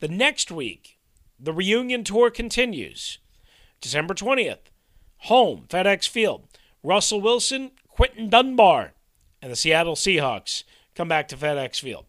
The 0.00 0.08
next 0.08 0.50
week, 0.50 0.98
the 1.38 1.52
reunion 1.52 2.02
tour 2.02 2.30
continues. 2.30 3.18
December 3.80 4.14
20th, 4.14 4.72
home, 5.18 5.66
FedEx 5.68 6.08
Field. 6.08 6.48
Russell 6.82 7.20
Wilson, 7.20 7.72
Quinton 7.98 8.28
Dunbar 8.28 8.92
and 9.42 9.50
the 9.50 9.56
Seattle 9.56 9.96
Seahawks 9.96 10.62
come 10.94 11.08
back 11.08 11.26
to 11.26 11.36
FedEx 11.36 11.80
Field. 11.80 12.06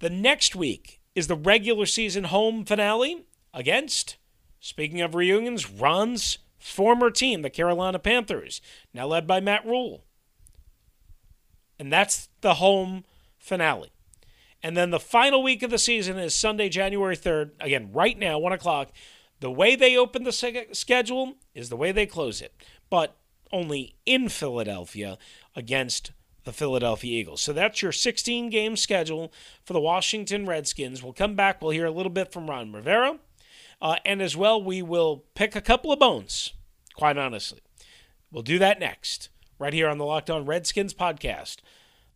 The 0.00 0.10
next 0.10 0.54
week 0.54 1.00
is 1.14 1.26
the 1.26 1.34
regular 1.34 1.86
season 1.86 2.24
home 2.24 2.66
finale 2.66 3.24
against, 3.54 4.18
speaking 4.60 5.00
of 5.00 5.14
reunions, 5.14 5.70
Ron's 5.70 6.36
former 6.58 7.10
team, 7.10 7.40
the 7.40 7.48
Carolina 7.48 7.98
Panthers, 7.98 8.60
now 8.92 9.06
led 9.06 9.26
by 9.26 9.40
Matt 9.40 9.64
Rhule. 9.64 10.04
And 11.78 11.90
that's 11.90 12.28
the 12.42 12.56
home 12.56 13.06
finale. 13.38 13.90
And 14.62 14.76
then 14.76 14.90
the 14.90 15.00
final 15.00 15.42
week 15.42 15.62
of 15.62 15.70
the 15.70 15.78
season 15.78 16.18
is 16.18 16.34
Sunday, 16.34 16.68
January 16.68 17.16
3rd. 17.16 17.52
Again, 17.58 17.88
right 17.90 18.18
now, 18.18 18.38
1 18.38 18.52
o'clock. 18.52 18.92
The 19.40 19.50
way 19.50 19.76
they 19.76 19.96
open 19.96 20.24
the 20.24 20.66
schedule 20.72 21.36
is 21.54 21.70
the 21.70 21.76
way 21.78 21.90
they 21.90 22.04
close 22.04 22.42
it. 22.42 22.54
But 22.90 23.16
only 23.56 23.94
in 24.04 24.28
Philadelphia 24.28 25.16
against 25.54 26.12
the 26.44 26.52
Philadelphia 26.52 27.20
Eagles. 27.20 27.40
So 27.40 27.52
that's 27.52 27.80
your 27.80 27.90
16 27.90 28.50
game 28.50 28.76
schedule 28.76 29.32
for 29.64 29.72
the 29.72 29.80
Washington 29.80 30.46
Redskins. 30.46 31.02
We'll 31.02 31.14
come 31.14 31.34
back. 31.34 31.60
We'll 31.60 31.70
hear 31.70 31.86
a 31.86 31.90
little 31.90 32.10
bit 32.12 32.32
from 32.32 32.50
Ron 32.50 32.72
Rivera. 32.72 33.18
Uh, 33.80 33.96
and 34.04 34.20
as 34.20 34.36
well, 34.36 34.62
we 34.62 34.82
will 34.82 35.24
pick 35.34 35.56
a 35.56 35.60
couple 35.60 35.90
of 35.90 35.98
bones, 35.98 36.52
quite 36.94 37.16
honestly. 37.16 37.60
We'll 38.30 38.42
do 38.42 38.58
that 38.58 38.78
next, 38.78 39.30
right 39.58 39.72
here 39.72 39.88
on 39.88 39.98
the 39.98 40.04
Locked 40.04 40.30
On 40.30 40.44
Redskins 40.44 40.94
podcast. 40.94 41.56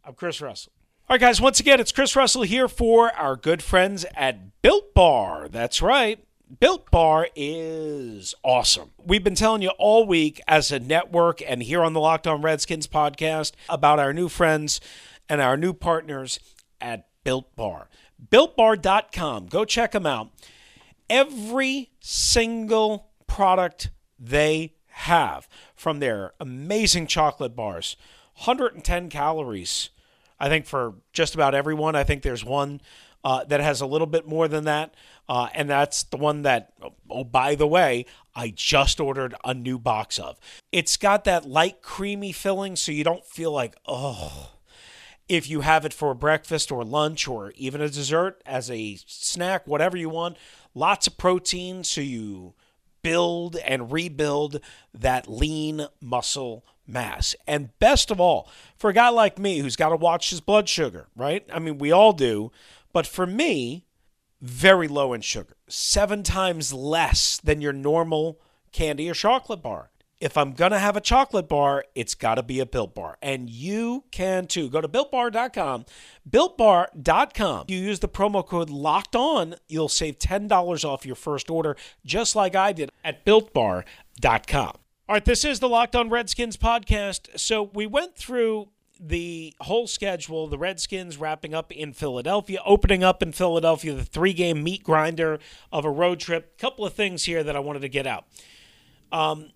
I'm 0.05 0.15
Chris 0.15 0.41
Russell. 0.41 0.73
All 1.09 1.15
right, 1.15 1.21
guys, 1.21 1.41
once 1.41 1.59
again, 1.59 1.81
it's 1.81 1.93
Chris 1.93 2.15
Russell 2.15 2.43
here 2.43 2.69
for 2.69 3.13
our 3.15 3.35
good 3.37 3.63
friends 3.63 4.07
at 4.15 4.63
Built 4.63 4.95
Bar. 4.95 5.49
That's 5.49 5.83
right. 5.83 6.25
Built 6.59 6.91
Bar 6.91 7.29
is 7.37 8.35
awesome. 8.43 8.91
We've 8.99 9.23
been 9.23 9.37
telling 9.37 9.63
you 9.63 9.71
all 9.79 10.05
week 10.05 10.41
as 10.49 10.73
a 10.73 10.81
network 10.81 11.41
and 11.47 11.63
here 11.63 11.85
on 11.85 11.93
the 11.93 12.01
Locked 12.01 12.27
On 12.27 12.43
Redskins 12.43 12.89
podcast 12.89 13.53
about 13.69 14.01
our 14.01 14.13
new 14.13 14.29
friends 14.29 14.81
and 15.29 15.41
our 15.41 15.57
new 15.57 15.73
partners 15.73 16.41
at 16.81 17.07
Built 17.23 17.55
Bar. 17.55 17.89
BuiltBar.com. 18.33 19.47
Go 19.47 19.65
check 19.65 19.93
them 19.93 20.07
out. 20.07 20.31
Every 21.09 21.93
single 22.01 23.11
product 23.29 23.91
they 24.19 24.75
have, 24.89 25.49
from 25.77 26.01
their 26.01 26.33
amazing 26.41 27.07
chocolate 27.07 27.55
bars, 27.55 27.97
110 28.45 29.09
calories. 29.09 29.91
I 30.41 30.49
think 30.49 30.67
for 30.67 30.95
just 31.13 31.37
about 31.37 31.55
everyone. 31.55 31.95
I 31.95 32.03
think 32.03 32.23
there's 32.23 32.45
one 32.45 32.81
uh, 33.23 33.45
that 33.45 33.61
has 33.61 33.81
a 33.81 33.87
little 33.87 34.07
bit 34.07 34.27
more 34.27 34.49
than 34.49 34.65
that. 34.65 34.95
Uh, 35.31 35.49
and 35.55 35.71
that's 35.71 36.03
the 36.03 36.17
one 36.17 36.43
that, 36.43 36.73
oh, 37.09 37.23
by 37.23 37.55
the 37.55 37.67
way, 37.67 38.05
I 38.35 38.53
just 38.55 38.99
ordered 38.99 39.33
a 39.45 39.55
new 39.55 39.79
box 39.79 40.19
of. 40.19 40.41
It's 40.73 40.97
got 40.97 41.23
that 41.23 41.47
light, 41.47 41.83
creamy 41.83 42.33
filling, 42.33 42.75
so 42.75 42.91
you 42.91 43.05
don't 43.05 43.25
feel 43.25 43.53
like, 43.53 43.77
oh. 43.87 44.51
If 45.29 45.49
you 45.49 45.61
have 45.61 45.85
it 45.85 45.93
for 45.93 46.13
breakfast 46.15 46.73
or 46.73 46.83
lunch 46.83 47.29
or 47.29 47.53
even 47.55 47.81
a 47.81 47.89
dessert 47.89 48.43
as 48.45 48.73
a 48.73 48.99
snack, 49.07 49.69
whatever 49.69 49.97
you 49.97 50.09
want, 50.09 50.37
lots 50.75 51.07
of 51.07 51.17
protein 51.17 51.85
so 51.85 52.01
you 52.01 52.55
build 53.01 53.55
and 53.55 53.93
rebuild 53.93 54.59
that 54.93 55.29
lean 55.31 55.87
muscle 56.01 56.65
mass. 56.89 57.37
And 57.47 57.79
best 57.79 58.11
of 58.11 58.21
all, 58.21 58.51
for 58.77 58.91
a 58.91 58.95
guy 58.95 59.11
like 59.11 59.39
me 59.39 59.61
who's 59.61 59.77
got 59.77 59.91
to 59.91 59.97
watch 59.97 60.31
his 60.31 60.41
blood 60.41 60.69
sugar, 60.69 61.07
right? 61.15 61.47
I 61.53 61.61
mean, 61.61 61.79
we 61.79 61.93
all 61.93 62.13
do. 62.13 62.51
But 62.93 63.07
for 63.07 63.29
me, 63.29 63.85
very 64.41 64.89
low 64.89 65.13
in 65.13 65.21
sugar, 65.21 65.57
seven 65.69 66.23
times 66.23 66.73
less 66.73 67.39
than 67.39 67.61
your 67.61 67.73
normal 67.73 68.41
candy 68.73 69.11
or 69.11 69.15
chocolate 69.15 69.63
bar. 69.63 69.91
If 70.21 70.37
I'm 70.37 70.53
going 70.53 70.73
to 70.73 70.79
have 70.79 70.99
a 70.99 71.01
chocolate 71.01 71.49
bar, 71.49 71.87
it's 71.95 72.15
got 72.15 72.35
to 72.35 72.43
be 72.43 72.61
a 72.61 72.67
Built 72.67 72.95
Bar. 72.95 73.17
And 73.23 73.49
you 73.49 74.05
can 74.11 74.47
too. 74.47 74.69
Go 74.69 74.83
to 74.83 74.89
BuiltBar.com. 74.89 75.87
BuiltBar.com. 76.29 77.65
You 77.69 77.79
use 77.79 78.01
the 78.01 78.09
promo 78.09 78.47
code 78.47 78.69
LOCKED 78.69 79.17
ON, 79.17 79.55
you'll 79.67 79.89
save 79.89 80.19
$10 80.19 80.85
off 80.85 81.07
your 81.07 81.17
first 81.17 81.51
order, 81.51 81.75
just 82.05 82.37
like 82.37 82.55
I 82.55 82.73
did 82.73 82.91
at 83.03 83.25
BuiltBar.com. 83.25 84.73
All 85.11 85.15
right, 85.15 85.25
this 85.25 85.45
is 85.45 85.59
the 85.59 85.69
Locked 85.69 85.97
On 85.97 86.11
Redskins 86.11 86.59
podcast. 86.59 87.39
So 87.39 87.71
we 87.75 87.87
went 87.87 88.15
through 88.15 88.69
the 89.03 89.55
whole 89.61 89.87
schedule, 89.87 90.47
the 90.47 90.59
Redskins 90.59 91.17
wrapping 91.17 91.55
up 91.55 91.73
in 91.73 91.95
Philadelphia, 91.95 92.61
opening 92.67 93.03
up 93.03 93.23
in 93.23 93.33
Philadelphia, 93.33 93.95
the 93.95 94.05
three 94.05 94.35
game 94.35 94.63
meat 94.63 94.85
grinder 94.85 95.39
of 95.73 95.87
a 95.87 95.91
road 95.91 96.21
trip. 96.21 96.53
A 96.59 96.61
couple 96.61 96.85
of 96.85 96.93
things 96.93 97.25
here 97.25 97.43
that 97.43 97.57
I 97.57 97.61
wanted 97.61 97.81
to 97.81 97.89
get 97.89 98.07
out. 98.07 98.27
Um, 99.11 99.53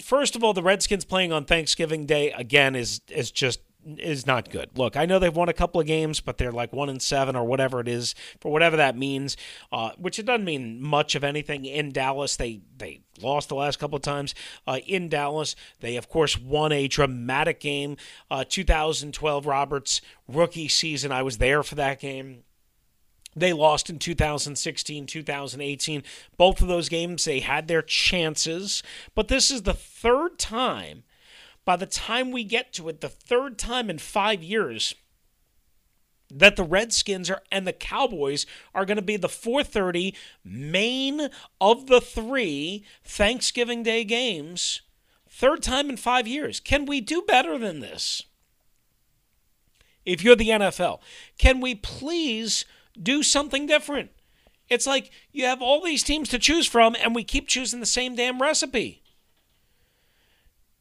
first 0.00 0.36
of 0.36 0.44
all, 0.44 0.52
the 0.52 0.62
Redskins 0.62 1.04
playing 1.04 1.32
on 1.32 1.44
Thanksgiving 1.44 2.06
Day 2.06 2.30
again 2.30 2.76
is 2.76 3.00
is 3.08 3.30
just 3.32 3.60
is 3.98 4.26
not 4.26 4.50
good. 4.50 4.70
Look, 4.76 4.96
I 4.96 5.06
know 5.06 5.18
they've 5.18 5.34
won 5.34 5.48
a 5.48 5.54
couple 5.54 5.80
of 5.80 5.86
games, 5.86 6.20
but 6.20 6.38
they're 6.38 6.52
like 6.52 6.72
one 6.72 6.88
and 6.88 7.00
seven 7.00 7.36
or 7.36 7.44
whatever 7.44 7.80
it 7.80 7.88
is 7.88 8.14
for 8.40 8.50
whatever 8.50 8.76
that 8.76 8.96
means. 8.96 9.36
Uh, 9.72 9.90
which 9.96 10.18
it 10.18 10.26
doesn't 10.26 10.44
mean 10.44 10.82
much 10.82 11.14
of 11.14 11.24
anything 11.24 11.64
in 11.64 11.92
Dallas. 11.92 12.36
They 12.36 12.60
they 12.76 13.00
lost 13.20 13.48
the 13.48 13.54
last 13.54 13.78
couple 13.78 13.96
of 13.96 14.02
times 14.02 14.34
uh, 14.66 14.78
in 14.86 15.08
Dallas. 15.08 15.54
They 15.80 15.96
of 15.96 16.08
course 16.08 16.38
won 16.38 16.72
a 16.72 16.88
dramatic 16.88 17.60
game, 17.60 17.96
uh, 18.30 18.44
2012 18.48 19.46
Roberts 19.46 20.00
rookie 20.28 20.68
season. 20.68 21.12
I 21.12 21.22
was 21.22 21.38
there 21.38 21.62
for 21.62 21.76
that 21.76 22.00
game. 22.00 22.42
They 23.36 23.52
lost 23.52 23.90
in 23.90 23.98
2016, 23.98 25.06
2018. 25.06 26.02
Both 26.38 26.62
of 26.62 26.68
those 26.68 26.88
games, 26.88 27.26
they 27.26 27.40
had 27.40 27.68
their 27.68 27.82
chances. 27.82 28.82
But 29.14 29.28
this 29.28 29.50
is 29.50 29.62
the 29.62 29.74
third 29.74 30.38
time, 30.38 31.04
by 31.66 31.76
the 31.76 31.84
time 31.84 32.30
we 32.30 32.44
get 32.44 32.72
to 32.74 32.88
it, 32.88 33.02
the 33.02 33.10
third 33.10 33.58
time 33.58 33.90
in 33.90 33.98
five 33.98 34.42
years 34.42 34.94
that 36.32 36.56
the 36.56 36.64
Redskins 36.64 37.28
are 37.28 37.42
and 37.52 37.66
the 37.66 37.72
Cowboys 37.74 38.46
are 38.74 38.86
going 38.86 38.96
to 38.96 39.02
be 39.02 39.18
the 39.18 39.28
4:30 39.28 40.14
main 40.42 41.28
of 41.60 41.86
the 41.88 42.00
3 42.00 42.84
Thanksgiving 43.04 43.82
Day 43.82 44.04
games. 44.04 44.80
Third 45.28 45.62
time 45.62 45.90
in 45.90 45.98
5 45.98 46.26
years. 46.26 46.60
Can 46.60 46.86
we 46.86 47.02
do 47.02 47.20
better 47.20 47.58
than 47.58 47.80
this? 47.80 48.22
If 50.06 50.24
you're 50.24 50.36
the 50.36 50.50
NFL, 50.50 51.00
can 51.36 51.60
we 51.60 51.74
please 51.74 52.64
do 53.00 53.22
something 53.22 53.66
different. 53.66 54.10
It's 54.68 54.86
like 54.86 55.10
you 55.32 55.44
have 55.44 55.62
all 55.62 55.82
these 55.82 56.02
teams 56.02 56.28
to 56.30 56.38
choose 56.38 56.66
from, 56.66 56.96
and 56.96 57.14
we 57.14 57.24
keep 57.24 57.46
choosing 57.46 57.80
the 57.80 57.86
same 57.86 58.16
damn 58.16 58.40
recipe. 58.40 59.02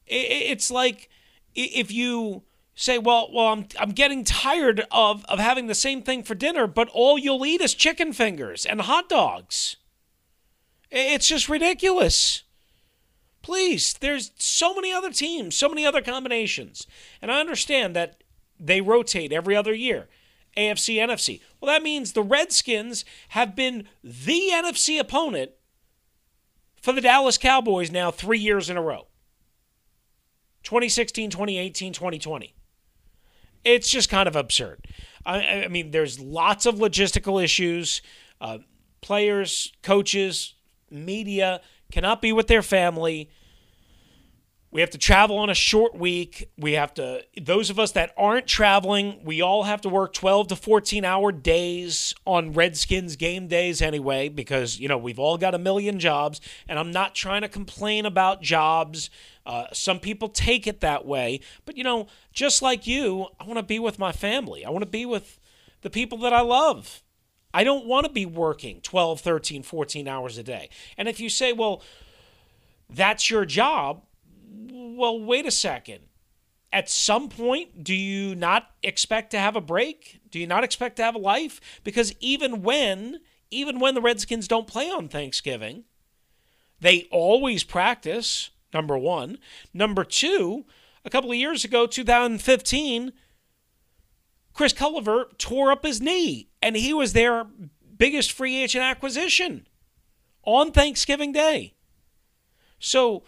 It's 0.08 0.70
like 0.70 1.10
if 1.56 1.92
you 1.92 2.44
say, 2.76 2.98
"Well, 2.98 3.30
well, 3.34 3.48
I'm 3.48 3.68
I'm 3.80 3.92
getting 3.92 4.24
tired 4.24 4.86
of 4.92 5.26
of 5.26 5.40
having 5.40 5.68
the 5.68 5.76
same 5.76 6.02
thing 6.02 6.24
for 6.24 6.36
dinner, 6.36 6.68
but 6.68 6.90
all 6.90 7.18
you'll 7.18 7.46
eat 7.46 7.62
is 7.62 7.74
chicken 7.74 8.14
fingers 8.14 8.66
and 8.66 8.82
hot 8.82 9.10
dogs." 9.10 9.78
It's 10.92 11.28
just 11.28 11.50
ridiculous. 11.50 12.44
Please, 13.42 13.94
there's 13.94 14.32
so 14.38 14.74
many 14.74 14.92
other 14.92 15.12
teams, 15.12 15.56
so 15.56 15.70
many 15.70 15.86
other 15.86 16.02
combinations, 16.02 16.88
and 17.22 17.32
I 17.32 17.40
understand 17.40 17.96
that 17.96 18.24
they 18.60 18.82
rotate 18.82 19.32
every 19.32 19.56
other 19.56 19.74
year. 19.74 20.08
AFC, 20.58 20.96
NFC. 20.96 21.41
Well, 21.60 21.72
that 21.72 21.84
means 21.84 22.13
the 22.13 22.24
Redskins 22.24 23.04
have 23.30 23.56
been 23.56 23.88
the 24.04 24.50
NFC 24.54 25.00
opponent 25.00 25.52
for 26.82 26.94
the 26.94 27.02
Dallas 27.02 27.38
Cowboys 27.38 27.91
now 27.91 28.10
three 28.10 28.39
years 28.39 28.70
in 28.70 28.78
a 28.78 28.82
row 28.82 29.08
2016, 30.65 31.30
2018, 31.30 31.93
2020. 31.93 32.54
It's 33.63 33.89
just 33.89 34.10
kind 34.10 34.28
of 34.28 34.36
absurd. 34.36 34.88
I, 35.25 35.63
I 35.63 35.67
mean, 35.69 35.91
there's 35.91 36.19
lots 36.19 36.65
of 36.65 36.75
logistical 36.75 37.43
issues. 37.43 38.01
Uh, 38.39 38.60
players, 39.01 39.71
coaches, 39.82 40.54
media 40.91 41.62
cannot 41.91 42.21
be 42.21 42.34
with 42.34 42.47
their 42.47 42.62
family. 42.62 43.30
We 44.71 44.82
have 44.82 44.89
to 44.89 44.97
travel 44.97 45.38
on 45.38 45.49
a 45.49 45.56
short 45.56 45.95
week. 45.95 46.49
We 46.58 46.73
have 46.73 46.93
to, 46.95 47.23
those 47.41 47.69
of 47.69 47.80
us 47.80 47.93
that 47.93 48.13
aren't 48.17 48.45
traveling, 48.45 49.21
we 49.23 49.41
all 49.41 49.63
have 49.63 49.80
to 49.82 49.89
work 49.89 50.12
12 50.12 50.49
to 50.49 50.56
14 50.58 51.06
hour 51.06 51.32
days 51.32 52.13
on 52.25 52.51
Redskins 52.51 53.15
game 53.15 53.47
days 53.47 53.82
anyway, 53.82 54.28
because, 54.28 54.78
you 54.78 54.89
know, 54.89 54.97
we've 54.97 55.17
all 55.17 55.38
got 55.38 55.56
a 55.56 55.58
million 55.58 55.97
jobs. 55.97 56.41
And 56.67 56.78
I'm 56.78 56.91
not 56.91 57.15
trying 57.15 57.43
to 57.43 57.47
complain 57.47 58.06
about 58.06 58.41
jobs. 58.41 59.10
Uh, 59.45 59.65
some 59.71 59.99
people 59.99 60.29
take 60.29 60.65
it 60.65 60.81
that 60.81 61.05
way. 61.05 61.39
But, 61.65 61.77
you 61.77 61.84
know, 61.84 62.08
just 62.34 62.62
like 62.62 62.88
you, 62.88 63.27
I 63.39 63.45
want 63.45 63.58
to 63.58 63.63
be 63.63 63.79
with 63.79 63.99
my 63.99 64.12
family. 64.12 64.65
I 64.65 64.69
want 64.69 64.84
to 64.84 64.89
be 64.89 65.05
with 65.05 65.39
the 65.81 65.89
people 65.89 66.17
that 66.19 66.34
I 66.34 66.41
love. 66.41 67.03
I 67.53 67.63
don't 67.63 67.86
want 67.86 68.05
to 68.05 68.12
be 68.12 68.25
working 68.25 68.81
12, 68.81 69.21
13, 69.21 69.63
14 69.63 70.08
hours 70.08 70.38
a 70.38 70.43
day. 70.43 70.69
And 70.97 71.08
if 71.08 71.19
you 71.19 71.29
say, 71.29 71.53
well, 71.53 71.81
that's 72.89 73.29
your 73.29 73.45
job, 73.45 74.03
well, 74.71 75.19
wait 75.19 75.45
a 75.45 75.51
second. 75.51 75.99
At 76.73 76.89
some 76.89 77.29
point, 77.29 77.84
do 77.84 77.93
you 77.93 78.36
not 78.36 78.71
expect 78.84 79.31
to 79.31 79.39
have 79.39 79.55
a 79.55 79.62
break? 79.62 80.19
Do 80.29 80.39
you 80.39 80.47
not 80.47 80.65
expect 80.65 80.97
to 80.97 81.03
have 81.03 81.15
a 81.15 81.19
life? 81.19 81.62
Because 81.86 82.13
even 82.19 82.62
when, 82.62 83.21
even 83.49 83.79
when 83.79 83.95
the 83.95 84.01
Redskins 84.01 84.47
don't 84.47 84.67
play 84.67 84.89
on 84.89 85.08
Thanksgiving, 85.08 85.86
they 86.81 87.08
always 87.12 87.63
practice, 87.63 88.49
number 88.76 88.98
one. 88.98 89.40
Number 89.74 90.04
two, 90.04 90.66
a 91.04 91.10
couple 91.10 91.32
of 91.32 91.38
years 91.38 91.66
ago, 91.66 91.88
2015, 91.88 93.14
Chris 94.54 94.74
Culliver 94.74 95.36
tore 95.38 95.72
up 95.72 95.84
his 95.84 96.02
knee, 96.02 96.50
and 96.62 96.76
he 96.76 96.94
was 96.94 97.14
their 97.14 97.48
biggest 97.98 98.32
free 98.32 98.62
agent 98.62 98.84
acquisition 98.84 99.66
on 100.44 100.72
Thanksgiving 100.72 101.32
Day. 101.32 101.74
So 102.80 103.24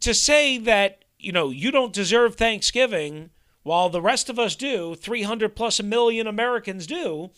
to 0.00 0.12
say 0.12 0.58
that 0.58 1.04
you 1.18 1.32
know 1.32 1.50
you 1.50 1.70
don't 1.70 1.92
deserve 1.92 2.34
Thanksgiving 2.34 3.30
while 3.62 3.88
the 3.88 4.02
rest 4.02 4.28
of 4.28 4.38
us 4.38 4.54
do, 4.54 4.94
300 4.94 5.56
plus 5.56 5.80
a 5.80 5.82
million 5.82 6.26
Americans 6.26 6.86
do, 6.86 7.30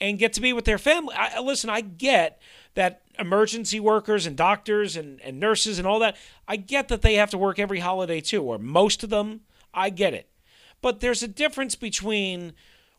and 0.00 0.18
get 0.18 0.32
to 0.34 0.40
be 0.40 0.52
with 0.52 0.64
their 0.64 0.78
family. 0.78 1.14
I, 1.14 1.40
listen, 1.40 1.70
I 1.70 1.80
get 1.82 2.40
that 2.74 3.02
emergency 3.20 3.78
workers 3.78 4.26
and 4.26 4.36
doctors 4.36 4.96
and, 4.96 5.20
and 5.20 5.38
nurses 5.38 5.78
and 5.78 5.86
all 5.86 5.98
that, 6.00 6.16
I 6.48 6.56
get 6.56 6.88
that 6.88 7.02
they 7.02 7.14
have 7.14 7.30
to 7.30 7.38
work 7.38 7.58
every 7.58 7.80
holiday 7.80 8.20
too, 8.20 8.42
or 8.42 8.58
most 8.58 9.04
of 9.04 9.10
them. 9.10 9.42
I 9.72 9.90
get 9.90 10.14
it. 10.14 10.28
But 10.82 11.00
there's 11.00 11.22
a 11.22 11.28
difference 11.28 11.76
between 11.76 12.54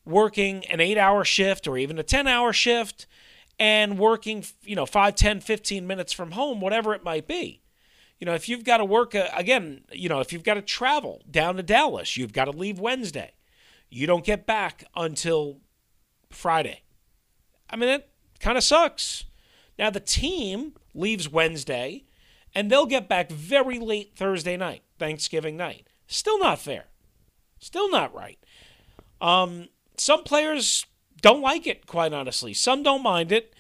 working 0.06 0.66
an 0.68 0.80
eight 0.80 0.98
hour 0.98 1.26
shift 1.26 1.68
or 1.68 1.78
even 1.78 2.00
a 2.00 2.04
10 2.04 2.28
hour 2.28 2.54
shift 2.54 3.08
and 3.60 4.00
working, 4.00 4.46
you 4.64 4.76
know, 4.76 4.86
5, 4.86 5.16
10, 5.16 5.42
15 5.42 5.86
minutes 5.86 6.14
from 6.14 6.32
home, 6.32 6.62
whatever 6.62 6.94
it 6.94 7.04
might 7.04 7.28
be 7.28 7.62
you 8.22 8.26
know, 8.26 8.36
if 8.36 8.48
you've 8.48 8.64
got 8.64 8.78
to 8.78 8.86
work 8.86 9.16
uh, 9.16 9.28
again, 9.36 9.82
you 9.92 10.08
know, 10.08 10.20
if 10.20 10.32
you've 10.32 10.44
got 10.44 10.54
to 10.54 10.62
travel 10.62 11.24
down 11.30 11.56
to 11.56 11.64
Dallas, 11.64 12.16
you've 12.16 12.32
got 12.32 12.46
to 12.46 12.52
leave 12.52 12.80
Wednesday. 12.80 13.32
You 13.90 14.06
don't 14.06 14.24
get 14.24 14.46
back 14.46 14.86
until 14.96 15.58
Friday. 16.30 16.84
I 17.68 17.76
mean, 17.76 17.90
it 17.90 18.08
kind 18.40 18.60
of 18.60 18.64
sucks. 18.64 19.26
Now, 19.82 19.90
the 19.90 20.00
team 20.00 20.74
leaves 20.94 21.28
Wednesday 21.28 22.04
and 22.54 22.70
they'll 22.70 22.86
get 22.86 23.10
back 23.10 23.32
very 23.32 23.80
late 23.80 24.16
Thursday 24.16 24.56
night, 24.56 24.84
Thanksgiving 25.00 25.58
night. 25.58 25.88
Still 26.06 26.38
not 26.38 26.60
fair. 26.60 26.86
Still 27.58 27.90
not 27.90 28.14
right. 28.14 28.38
Um, 29.20 29.70
some 29.98 30.24
players 30.24 30.86
don't 31.24 31.42
like 31.42 31.66
it, 31.66 31.88
quite 31.88 32.14
honestly. 32.14 32.54
Some 32.54 32.84
don't 32.84 33.02
mind 33.02 33.32
it. 33.32 33.56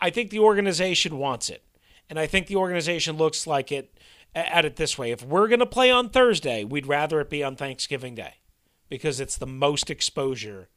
I 0.00 0.10
think 0.10 0.30
the 0.30 0.38
organization 0.38 1.18
wants 1.18 1.50
it. 1.50 1.64
And 2.08 2.16
I 2.16 2.28
think 2.28 2.46
the 2.46 2.56
organization 2.56 3.16
looks 3.16 3.44
like 3.44 3.72
it 3.72 3.98
at 4.36 4.64
it 4.64 4.76
this 4.76 4.96
way. 4.96 5.10
If 5.10 5.24
we're 5.24 5.48
going 5.48 5.58
to 5.58 5.66
play 5.66 5.90
on 5.90 6.10
Thursday, 6.10 6.62
we'd 6.62 6.86
rather 6.86 7.20
it 7.20 7.28
be 7.28 7.42
on 7.42 7.56
Thanksgiving 7.56 8.14
Day 8.14 8.34
because 8.88 9.18
it's 9.18 9.36
the 9.36 9.48
most 9.48 9.90
exposure 9.90 10.68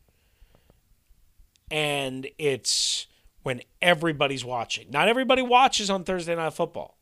and 1.69 2.27
it's 2.39 3.05
when 3.43 3.61
everybody's 3.81 4.45
watching. 4.45 4.89
Not 4.89 5.07
everybody 5.07 5.41
watches 5.41 5.89
on 5.89 6.03
Thursday 6.03 6.35
Night 6.35 6.53
Football. 6.53 6.97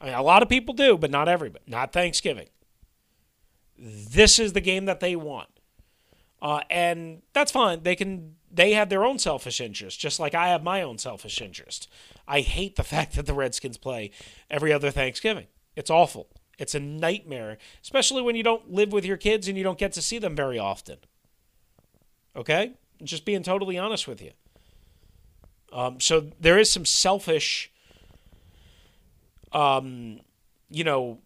I 0.00 0.06
mean, 0.06 0.14
a 0.14 0.22
lot 0.22 0.42
of 0.42 0.48
people 0.48 0.74
do, 0.74 0.96
but 0.96 1.10
not 1.10 1.28
everybody. 1.28 1.64
Not 1.66 1.92
Thanksgiving. 1.92 2.48
This 3.78 4.38
is 4.38 4.52
the 4.52 4.60
game 4.60 4.84
that 4.86 5.00
they 5.00 5.16
want. 5.16 5.48
Uh, 6.40 6.60
and 6.70 7.22
that's 7.32 7.50
fine. 7.50 7.82
They 7.82 7.96
can 7.96 8.36
they 8.50 8.72
have 8.72 8.88
their 8.88 9.04
own 9.04 9.18
selfish 9.18 9.60
interest, 9.60 9.98
just 9.98 10.20
like 10.20 10.34
I 10.34 10.48
have 10.48 10.62
my 10.62 10.82
own 10.82 10.98
selfish 10.98 11.40
interest. 11.40 11.88
I 12.26 12.40
hate 12.40 12.76
the 12.76 12.84
fact 12.94 13.14
that 13.16 13.26
the 13.26 13.34
Redskins 13.34 13.78
play 13.78 14.10
every 14.50 14.72
other 14.72 14.90
Thanksgiving. 14.90 15.46
It's 15.74 15.90
awful. 15.90 16.28
It's 16.58 16.74
a 16.74 16.80
nightmare, 16.80 17.58
especially 17.82 18.22
when 18.22 18.34
you 18.34 18.42
don't 18.42 18.72
live 18.72 18.92
with 18.92 19.04
your 19.04 19.18
kids 19.18 19.46
and 19.46 19.58
you 19.58 19.64
don't 19.64 19.78
get 19.78 19.92
to 19.92 20.02
see 20.02 20.18
them 20.18 20.34
very 20.34 20.58
often. 20.58 20.96
Okay? 22.34 22.72
Just 23.02 23.26
being 23.26 23.42
totally 23.42 23.76
honest 23.76 24.08
with 24.08 24.22
you. 24.22 24.32
Um, 25.72 26.00
so 26.00 26.30
there 26.40 26.58
is 26.58 26.70
some 26.70 26.84
selfish, 26.84 27.70
um, 29.52 30.20
you 30.70 30.84
know, 30.84 31.18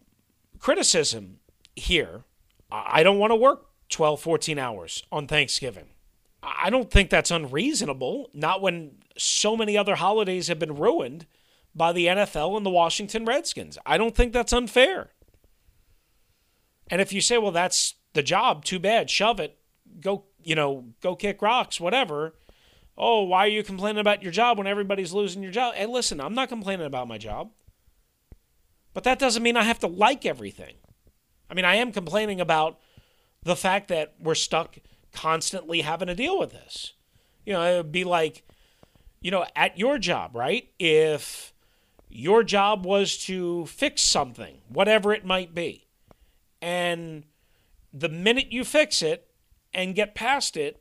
criticism 0.59 1.39
here. 1.75 2.23
I 2.71 3.03
don't 3.03 3.19
want 3.19 3.31
to 3.31 3.35
work 3.35 3.67
12, 3.89 4.21
14 4.21 4.57
hours 4.57 5.03
on 5.11 5.27
Thanksgiving. 5.27 5.89
I 6.43 6.69
don't 6.69 6.89
think 6.89 7.09
that's 7.09 7.31
unreasonable, 7.31 8.29
not 8.33 8.61
when 8.61 8.93
so 9.17 9.55
many 9.55 9.77
other 9.77 9.95
holidays 9.95 10.47
have 10.47 10.57
been 10.57 10.75
ruined 10.75 11.27
by 11.75 11.91
the 11.91 12.07
NFL 12.07 12.57
and 12.57 12.65
the 12.65 12.71
Washington 12.71 13.25
Redskins. 13.25 13.77
I 13.85 13.97
don't 13.97 14.15
think 14.15 14.33
that's 14.33 14.53
unfair. 14.53 15.11
And 16.89 16.99
if 16.99 17.13
you 17.13 17.21
say, 17.21 17.37
well, 17.37 17.51
that's 17.51 17.95
the 18.13 18.23
job, 18.23 18.65
too 18.65 18.79
bad, 18.79 19.09
shove 19.09 19.39
it, 19.39 19.57
go, 19.99 20.25
you 20.43 20.55
know, 20.55 20.85
go 21.01 21.15
kick 21.15 21.41
rocks, 21.41 21.79
whatever. 21.79 22.33
Oh, 23.03 23.23
why 23.23 23.45
are 23.45 23.49
you 23.49 23.63
complaining 23.63 23.99
about 23.99 24.21
your 24.21 24.31
job 24.31 24.59
when 24.59 24.67
everybody's 24.67 25.11
losing 25.11 25.41
your 25.41 25.51
job? 25.51 25.73
Hey, 25.73 25.87
listen, 25.87 26.21
I'm 26.21 26.35
not 26.35 26.49
complaining 26.49 26.85
about 26.85 27.07
my 27.07 27.17
job. 27.17 27.49
But 28.93 29.03
that 29.05 29.17
doesn't 29.17 29.41
mean 29.41 29.57
I 29.57 29.63
have 29.63 29.79
to 29.79 29.87
like 29.87 30.23
everything. 30.23 30.75
I 31.49 31.55
mean, 31.55 31.65
I 31.65 31.75
am 31.75 31.91
complaining 31.91 32.39
about 32.39 32.79
the 33.41 33.55
fact 33.55 33.87
that 33.87 34.13
we're 34.19 34.35
stuck 34.35 34.77
constantly 35.11 35.81
having 35.81 36.09
to 36.09 36.15
deal 36.15 36.37
with 36.37 36.51
this. 36.51 36.93
You 37.43 37.53
know, 37.53 37.63
it 37.63 37.77
would 37.77 37.91
be 37.91 38.03
like, 38.03 38.43
you 39.19 39.31
know, 39.31 39.47
at 39.55 39.79
your 39.79 39.97
job, 39.97 40.35
right? 40.35 40.69
If 40.77 41.53
your 42.07 42.43
job 42.43 42.85
was 42.85 43.17
to 43.25 43.65
fix 43.65 44.03
something, 44.03 44.61
whatever 44.69 45.11
it 45.11 45.25
might 45.25 45.55
be, 45.55 45.87
and 46.61 47.23
the 47.91 48.09
minute 48.09 48.51
you 48.51 48.63
fix 48.63 49.01
it 49.01 49.27
and 49.73 49.95
get 49.95 50.13
past 50.13 50.55
it, 50.55 50.80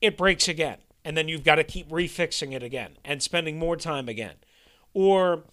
it 0.00 0.16
breaks 0.16 0.48
again. 0.48 0.78
And 1.04 1.16
then 1.16 1.28
you've 1.28 1.44
got 1.44 1.54
to 1.54 1.64
keep 1.64 1.88
refixing 1.88 2.52
it 2.52 2.64
again 2.64 2.98
and 3.04 3.22
spending 3.22 3.58
more 3.58 3.76
time 3.76 4.08
again. 4.08 4.34
Or 4.92 5.44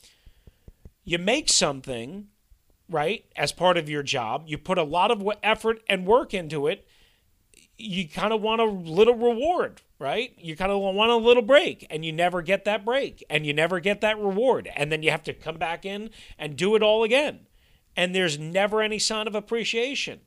you 1.04 1.20
make 1.20 1.50
something, 1.50 2.28
right, 2.90 3.26
as 3.36 3.52
part 3.52 3.78
of 3.78 3.88
your 3.88 4.02
job, 4.02 4.46
you 4.48 4.58
put 4.58 4.80
a 4.80 4.84
lot 4.84 5.12
of 5.12 5.24
effort 5.44 5.82
and 5.88 6.08
work 6.08 6.34
into 6.34 6.66
it, 6.66 6.88
you 7.78 8.08
kind 8.08 8.34
of 8.34 8.42
want 8.42 8.62
a 8.62 8.66
little 8.66 9.16
reward, 9.16 9.82
right? 10.00 10.34
You 10.38 10.56
kind 10.56 10.72
of 10.72 10.80
want 10.80 11.12
a 11.12 11.16
little 11.18 11.44
break, 11.44 11.86
and 11.90 12.06
you 12.06 12.12
never 12.12 12.42
get 12.42 12.66
that 12.66 12.86
break, 12.86 13.24
and 13.30 13.46
you 13.46 13.54
never 13.54 13.80
get 13.80 14.02
that 14.02 14.18
reward. 14.18 14.70
And 14.76 14.92
then 14.92 15.04
you 15.04 15.12
have 15.12 15.24
to 15.24 15.34
come 15.34 15.58
back 15.58 15.86
in 15.86 16.10
and 16.38 16.56
do 16.56 16.76
it 16.76 16.84
all 16.84 17.04
again. 17.04 17.42
And 17.96 18.16
there's 18.16 18.40
never 18.40 18.82
any 18.82 19.00
sign 19.00 19.28
of 19.28 19.36
appreciation. 19.36 20.22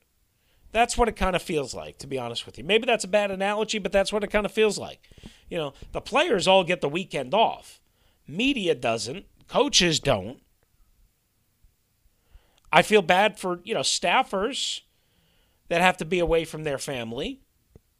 That's 0.76 0.98
what 0.98 1.08
it 1.08 1.16
kind 1.16 1.34
of 1.34 1.40
feels 1.40 1.74
like, 1.74 1.96
to 2.00 2.06
be 2.06 2.18
honest 2.18 2.44
with 2.44 2.58
you. 2.58 2.64
Maybe 2.64 2.84
that's 2.84 3.04
a 3.04 3.08
bad 3.08 3.30
analogy, 3.30 3.78
but 3.78 3.92
that's 3.92 4.12
what 4.12 4.22
it 4.22 4.26
kind 4.26 4.44
of 4.44 4.52
feels 4.52 4.76
like. 4.76 5.00
You 5.48 5.56
know, 5.56 5.72
the 5.92 6.02
players 6.02 6.46
all 6.46 6.64
get 6.64 6.82
the 6.82 6.88
weekend 6.88 7.32
off, 7.32 7.80
media 8.28 8.74
doesn't, 8.74 9.24
coaches 9.48 10.00
don't. 10.00 10.42
I 12.70 12.82
feel 12.82 13.00
bad 13.00 13.38
for, 13.38 13.60
you 13.64 13.72
know, 13.72 13.80
staffers 13.80 14.82
that 15.68 15.80
have 15.80 15.96
to 15.96 16.04
be 16.04 16.18
away 16.18 16.44
from 16.44 16.64
their 16.64 16.76
family 16.76 17.40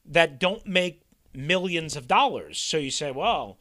that 0.05 0.39
don't 0.39 0.67
make 0.67 1.01
millions 1.33 1.97
of 1.97 2.07
dollars. 2.07 2.59
So 2.59 2.77
you 2.77 2.91
say, 2.91 3.11
well, 3.11 3.57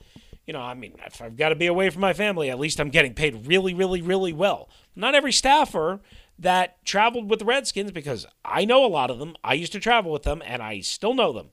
you 0.46 0.52
know, 0.52 0.60
I 0.60 0.74
mean, 0.74 0.94
if 1.06 1.22
I've 1.22 1.38
got 1.38 1.50
to 1.50 1.56
be 1.56 1.68
away 1.68 1.90
from 1.90 2.02
my 2.02 2.12
family, 2.12 2.50
at 2.50 2.60
least 2.60 2.82
I'm 2.82 2.90
getting 2.90 3.14
paid 3.14 3.48
really, 3.48 3.74
really, 3.74 4.02
really 4.02 4.34
well. 4.34 4.68
Not 4.94 5.16
every 5.16 5.32
staffer 5.32 6.02
that 6.38 6.84
traveled 6.86 7.30
with 7.30 7.40
the 7.40 7.46
Redskins, 7.46 7.92
because 7.92 8.26
I 8.44 8.66
know 8.66 8.86
a 8.86 8.88
lot 8.88 9.10
of 9.10 9.20
them, 9.20 9.36
I 9.44 9.54
used 9.54 9.72
to 9.74 9.80
travel 9.80 10.12
with 10.12 10.24
them, 10.24 10.42
and 10.46 10.62
I 10.62 10.82
still 10.82 11.14
know 11.14 11.32
them. 11.32 11.50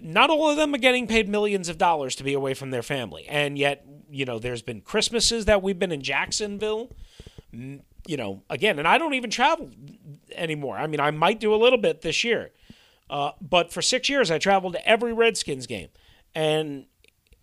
Not 0.00 0.30
all 0.30 0.48
of 0.48 0.56
them 0.56 0.74
are 0.74 0.78
getting 0.78 1.06
paid 1.06 1.28
millions 1.28 1.68
of 1.68 1.76
dollars 1.76 2.14
to 2.16 2.24
be 2.24 2.32
away 2.32 2.54
from 2.54 2.70
their 2.70 2.82
family. 2.82 3.26
And 3.28 3.58
yet, 3.58 3.84
you 4.10 4.24
know, 4.24 4.38
there's 4.38 4.62
been 4.62 4.80
Christmases 4.80 5.44
that 5.44 5.62
we've 5.62 5.78
been 5.78 5.92
in 5.92 6.02
Jacksonville 6.02 6.94
you 8.06 8.16
know, 8.16 8.42
again, 8.50 8.78
and 8.78 8.88
I 8.88 8.98
don't 8.98 9.14
even 9.14 9.30
travel 9.30 9.70
anymore. 10.34 10.76
I 10.76 10.86
mean, 10.86 11.00
I 11.00 11.10
might 11.10 11.40
do 11.40 11.54
a 11.54 11.56
little 11.56 11.78
bit 11.78 12.02
this 12.02 12.24
year. 12.24 12.50
Uh, 13.08 13.32
but 13.40 13.72
for 13.72 13.82
six 13.82 14.08
years, 14.08 14.30
I 14.30 14.38
traveled 14.38 14.72
to 14.72 14.88
every 14.88 15.12
Redskins 15.12 15.66
game. 15.66 15.88
And 16.34 16.86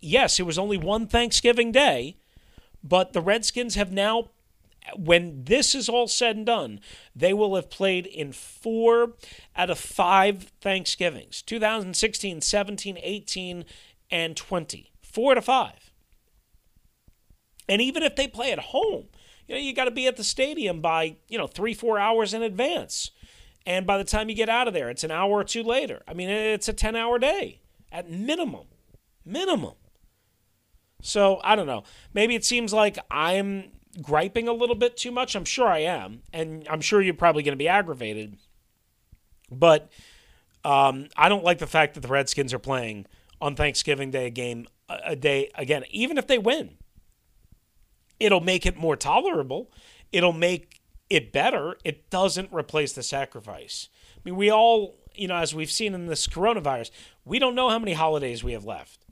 yes, 0.00 0.40
it 0.40 0.44
was 0.44 0.58
only 0.58 0.76
one 0.76 1.06
Thanksgiving 1.06 1.72
day, 1.72 2.16
but 2.82 3.12
the 3.12 3.20
Redskins 3.20 3.76
have 3.76 3.92
now, 3.92 4.30
when 4.96 5.44
this 5.44 5.74
is 5.74 5.88
all 5.88 6.08
said 6.08 6.36
and 6.36 6.46
done, 6.46 6.80
they 7.14 7.32
will 7.32 7.56
have 7.56 7.70
played 7.70 8.06
in 8.06 8.32
four 8.32 9.14
out 9.56 9.70
of 9.70 9.78
five 9.78 10.52
Thanksgivings 10.60 11.42
2016, 11.42 12.40
17, 12.40 12.98
18, 13.02 13.64
and 14.10 14.36
20. 14.36 14.92
Four 15.02 15.34
to 15.34 15.42
five. 15.42 15.92
And 17.68 17.80
even 17.80 18.02
if 18.02 18.16
they 18.16 18.26
play 18.26 18.52
at 18.52 18.58
home, 18.58 19.06
you 19.46 19.54
know, 19.54 19.60
you 19.60 19.74
got 19.74 19.84
to 19.84 19.90
be 19.90 20.06
at 20.06 20.16
the 20.16 20.24
stadium 20.24 20.80
by, 20.80 21.16
you 21.28 21.38
know, 21.38 21.46
three, 21.46 21.74
four 21.74 21.98
hours 21.98 22.34
in 22.34 22.42
advance. 22.42 23.10
And 23.66 23.86
by 23.86 23.98
the 23.98 24.04
time 24.04 24.28
you 24.28 24.34
get 24.34 24.48
out 24.48 24.68
of 24.68 24.74
there, 24.74 24.88
it's 24.88 25.04
an 25.04 25.10
hour 25.10 25.32
or 25.32 25.44
two 25.44 25.62
later. 25.62 26.02
I 26.06 26.14
mean, 26.14 26.28
it's 26.28 26.68
a 26.68 26.72
10 26.72 26.96
hour 26.96 27.18
day 27.18 27.60
at 27.92 28.10
minimum. 28.10 28.66
Minimum. 29.24 29.74
So 31.02 31.40
I 31.42 31.56
don't 31.56 31.66
know. 31.66 31.84
Maybe 32.14 32.34
it 32.34 32.44
seems 32.44 32.72
like 32.72 32.98
I'm 33.10 33.70
griping 34.00 34.48
a 34.48 34.52
little 34.52 34.74
bit 34.74 34.96
too 34.96 35.10
much. 35.10 35.34
I'm 35.34 35.44
sure 35.44 35.68
I 35.68 35.80
am. 35.80 36.22
And 36.32 36.66
I'm 36.68 36.80
sure 36.80 37.00
you're 37.00 37.14
probably 37.14 37.42
going 37.42 37.52
to 37.52 37.62
be 37.62 37.68
aggravated. 37.68 38.36
But 39.50 39.90
um, 40.64 41.08
I 41.16 41.28
don't 41.28 41.44
like 41.44 41.58
the 41.58 41.66
fact 41.66 41.94
that 41.94 42.00
the 42.00 42.08
Redskins 42.08 42.54
are 42.54 42.58
playing 42.58 43.06
on 43.40 43.56
Thanksgiving 43.56 44.10
Day 44.10 44.26
a 44.26 44.30
game 44.30 44.66
a 44.88 45.14
day 45.14 45.50
again, 45.54 45.84
even 45.90 46.18
if 46.18 46.26
they 46.26 46.38
win. 46.38 46.76
It'll 48.18 48.40
make 48.40 48.66
it 48.66 48.76
more 48.76 48.96
tolerable. 48.96 49.70
It'll 50.12 50.32
make 50.32 50.80
it 51.08 51.32
better. 51.32 51.76
It 51.84 52.10
doesn't 52.10 52.52
replace 52.52 52.92
the 52.92 53.02
sacrifice. 53.02 53.88
I 54.16 54.20
mean, 54.24 54.36
we 54.36 54.50
all, 54.50 54.96
you 55.14 55.28
know, 55.28 55.36
as 55.36 55.54
we've 55.54 55.70
seen 55.70 55.94
in 55.94 56.06
this 56.06 56.26
coronavirus, 56.26 56.90
we 57.24 57.38
don't 57.38 57.54
know 57.54 57.70
how 57.70 57.78
many 57.78 57.94
holidays 57.94 58.44
we 58.44 58.52
have 58.52 58.64
left. 58.64 59.06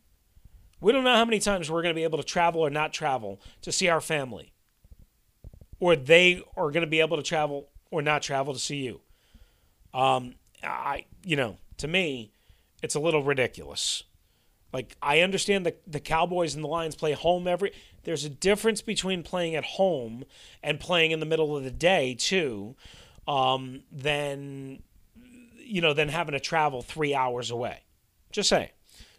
We 0.81 0.93
don't 0.93 1.05
know 1.05 1.15
how 1.15 1.25
many 1.25 1.39
times 1.39 1.71
we're 1.71 1.83
going 1.83 1.95
to 1.95 1.99
be 1.99 2.05
able 2.05 2.19
to 2.19 2.25
travel 2.25 2.61
or 2.61 2.71
not 2.71 2.93
travel 2.93 3.41
to 3.63 3.73
see 3.73 3.89
our 3.89 4.01
family. 4.01 4.53
Or 5.81 5.97
they 5.97 6.43
are 6.57 6.71
going 6.71 6.83
to 6.83 6.91
be 6.91 7.01
able 7.01 7.17
to 7.17 7.23
travel 7.23 7.69
or 7.91 8.03
not 8.03 8.23
travel 8.23 8.53
to 8.53 8.59
see 8.59 8.79
you. 8.79 9.01
Um, 9.95 10.35
I, 10.63 11.05
you 11.25 11.37
know, 11.37 11.59
to 11.79 11.89
me, 11.89 12.33
it's 12.83 12.95
a 12.95 13.01
little 13.01 13.23
ridiculous. 13.23 14.03
Like 14.73 14.97
I 15.01 15.21
understand 15.21 15.65
that 15.67 15.81
the 15.87 16.01
Cowboys 16.01 16.55
and 16.55 16.63
the 16.63 16.69
Lions 16.69 16.95
play 16.95 17.13
home 17.13 17.47
every 17.47 17.73
there's 18.05 18.25
a 18.25 18.31
difference 18.31 18.83
between 18.83 19.23
playing 19.23 19.55
at 19.55 19.65
home 19.65 20.25
and 20.63 20.79
playing 20.79 21.11
in 21.11 21.21
the 21.21 21.27
middle 21.27 21.57
of 21.57 21.65
the 21.65 21.71
day 21.71 22.15
too, 22.15 22.77
um, 23.27 23.83
than 23.91 24.83
you 25.59 25.81
know 25.81 25.95
than 25.95 26.09
having 26.09 26.33
to 26.33 26.41
travel 26.41 26.83
three 26.83 27.15
hours 27.15 27.51
away. 27.51 27.83
Just 28.31 28.51
say, 28.51 28.73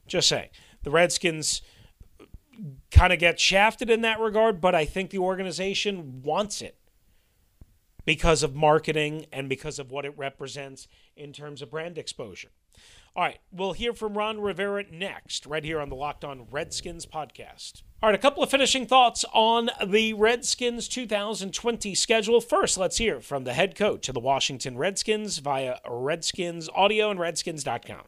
just 0.08 0.28
say 0.28 0.52
the 0.84 0.92
Redskins 0.92 1.62
kind 2.92 3.14
of 3.14 3.20
get 3.20 3.40
shafted 3.40 3.90
in 3.90 4.02
that 4.02 4.20
regard, 4.20 4.62
but 4.62 4.76
I 4.76 4.86
think 4.86 5.10
the 5.10 5.20
organization 5.20 6.22
wants 6.24 6.62
it 6.62 6.78
because 8.06 8.44
of 8.44 8.56
marketing 8.56 9.26
and 9.32 9.48
because 9.48 9.80
of 9.80 9.92
what 9.92 10.06
it 10.06 10.18
represents 10.18 10.88
in 11.16 11.32
terms 11.32 11.62
of 11.62 11.70
brand 11.70 11.98
exposure. 11.98 12.50
All 13.16 13.24
right, 13.24 13.40
we'll 13.52 13.74
hear 13.74 13.94
from 13.94 14.18
Ron 14.18 14.40
Rivera 14.40 14.86
next, 14.92 15.46
right 15.46 15.64
here 15.64 15.80
on 15.80 15.90
the 15.90 15.96
Locked 15.96 16.24
On 16.24 16.46
Redskins 16.52 17.06
podcast. 17.06 17.82
All 18.02 18.10
right, 18.10 18.16
a 18.16 18.22
couple 18.22 18.44
of 18.44 18.50
finishing 18.50 18.86
thoughts 18.86 19.26
on 19.34 19.70
the 19.86 20.14
Redskins 20.14 20.88
2020 20.88 21.96
schedule. 21.96 22.40
First, 22.40 22.78
let's 22.78 22.98
hear 22.98 23.20
from 23.20 23.44
the 23.44 23.54
head 23.54 23.76
coach 23.76 24.08
of 24.08 24.14
the 24.14 24.20
Washington 24.20 24.78
Redskins 24.78 25.40
via 25.40 25.78
Redskins 25.88 26.70
Audio 26.74 27.12
and 27.12 27.20
Redskins.com. 27.20 28.04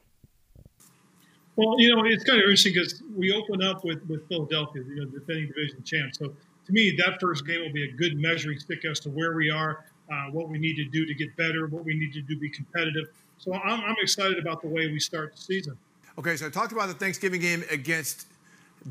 Well, 1.56 1.80
you 1.80 1.96
know, 1.96 2.04
it's 2.06 2.24
kind 2.24 2.40
of 2.40 2.44
interesting 2.44 2.74
because 2.74 3.04
we 3.16 3.34
open 3.34 3.62
up 3.62 3.84
with, 3.84 4.08
with 4.08 4.28
Philadelphia, 4.30 4.84
you 4.88 4.96
know, 4.96 5.06
defending 5.06 5.48
division 5.48 5.84
champs. 5.84 6.18
So 6.18 6.28
to 6.28 6.72
me, 6.72 6.96
that 6.98 7.20
first 7.20 7.46
game 7.46 7.62
will 7.62 7.74
be 7.74 7.84
a 7.84 7.92
good 7.92 8.18
measuring 8.18 8.58
stick 8.60 8.86
as 8.86 9.00
to 9.02 9.10
where 9.10 9.34
we 9.34 9.50
are, 9.50 9.84
uh, 10.12 10.32
what 10.32 10.50
we 10.50 10.58
need 10.58 10.76
to 10.76 10.86
do 10.86 11.06
to 11.06 11.14
get 11.14 11.36
better, 11.36 11.68
what 11.68 11.84
we 11.84 11.98
need 11.98 12.14
to 12.14 12.22
do 12.22 12.36
to 12.36 12.40
be 12.40 12.50
competitive. 12.50 13.10
So 13.38 13.54
I'm, 13.54 13.82
I'm 13.82 13.96
excited 14.02 14.40
about 14.40 14.62
the 14.62 14.70
way 14.70 14.88
we 14.88 15.00
start 15.00 15.36
the 15.36 15.42
season. 15.42 15.78
Okay, 16.18 16.36
so 16.38 16.46
I 16.46 16.50
talked 16.50 16.72
about 16.72 16.88
the 16.88 16.94
Thanksgiving 16.94 17.42
game 17.42 17.64
against 17.70 18.28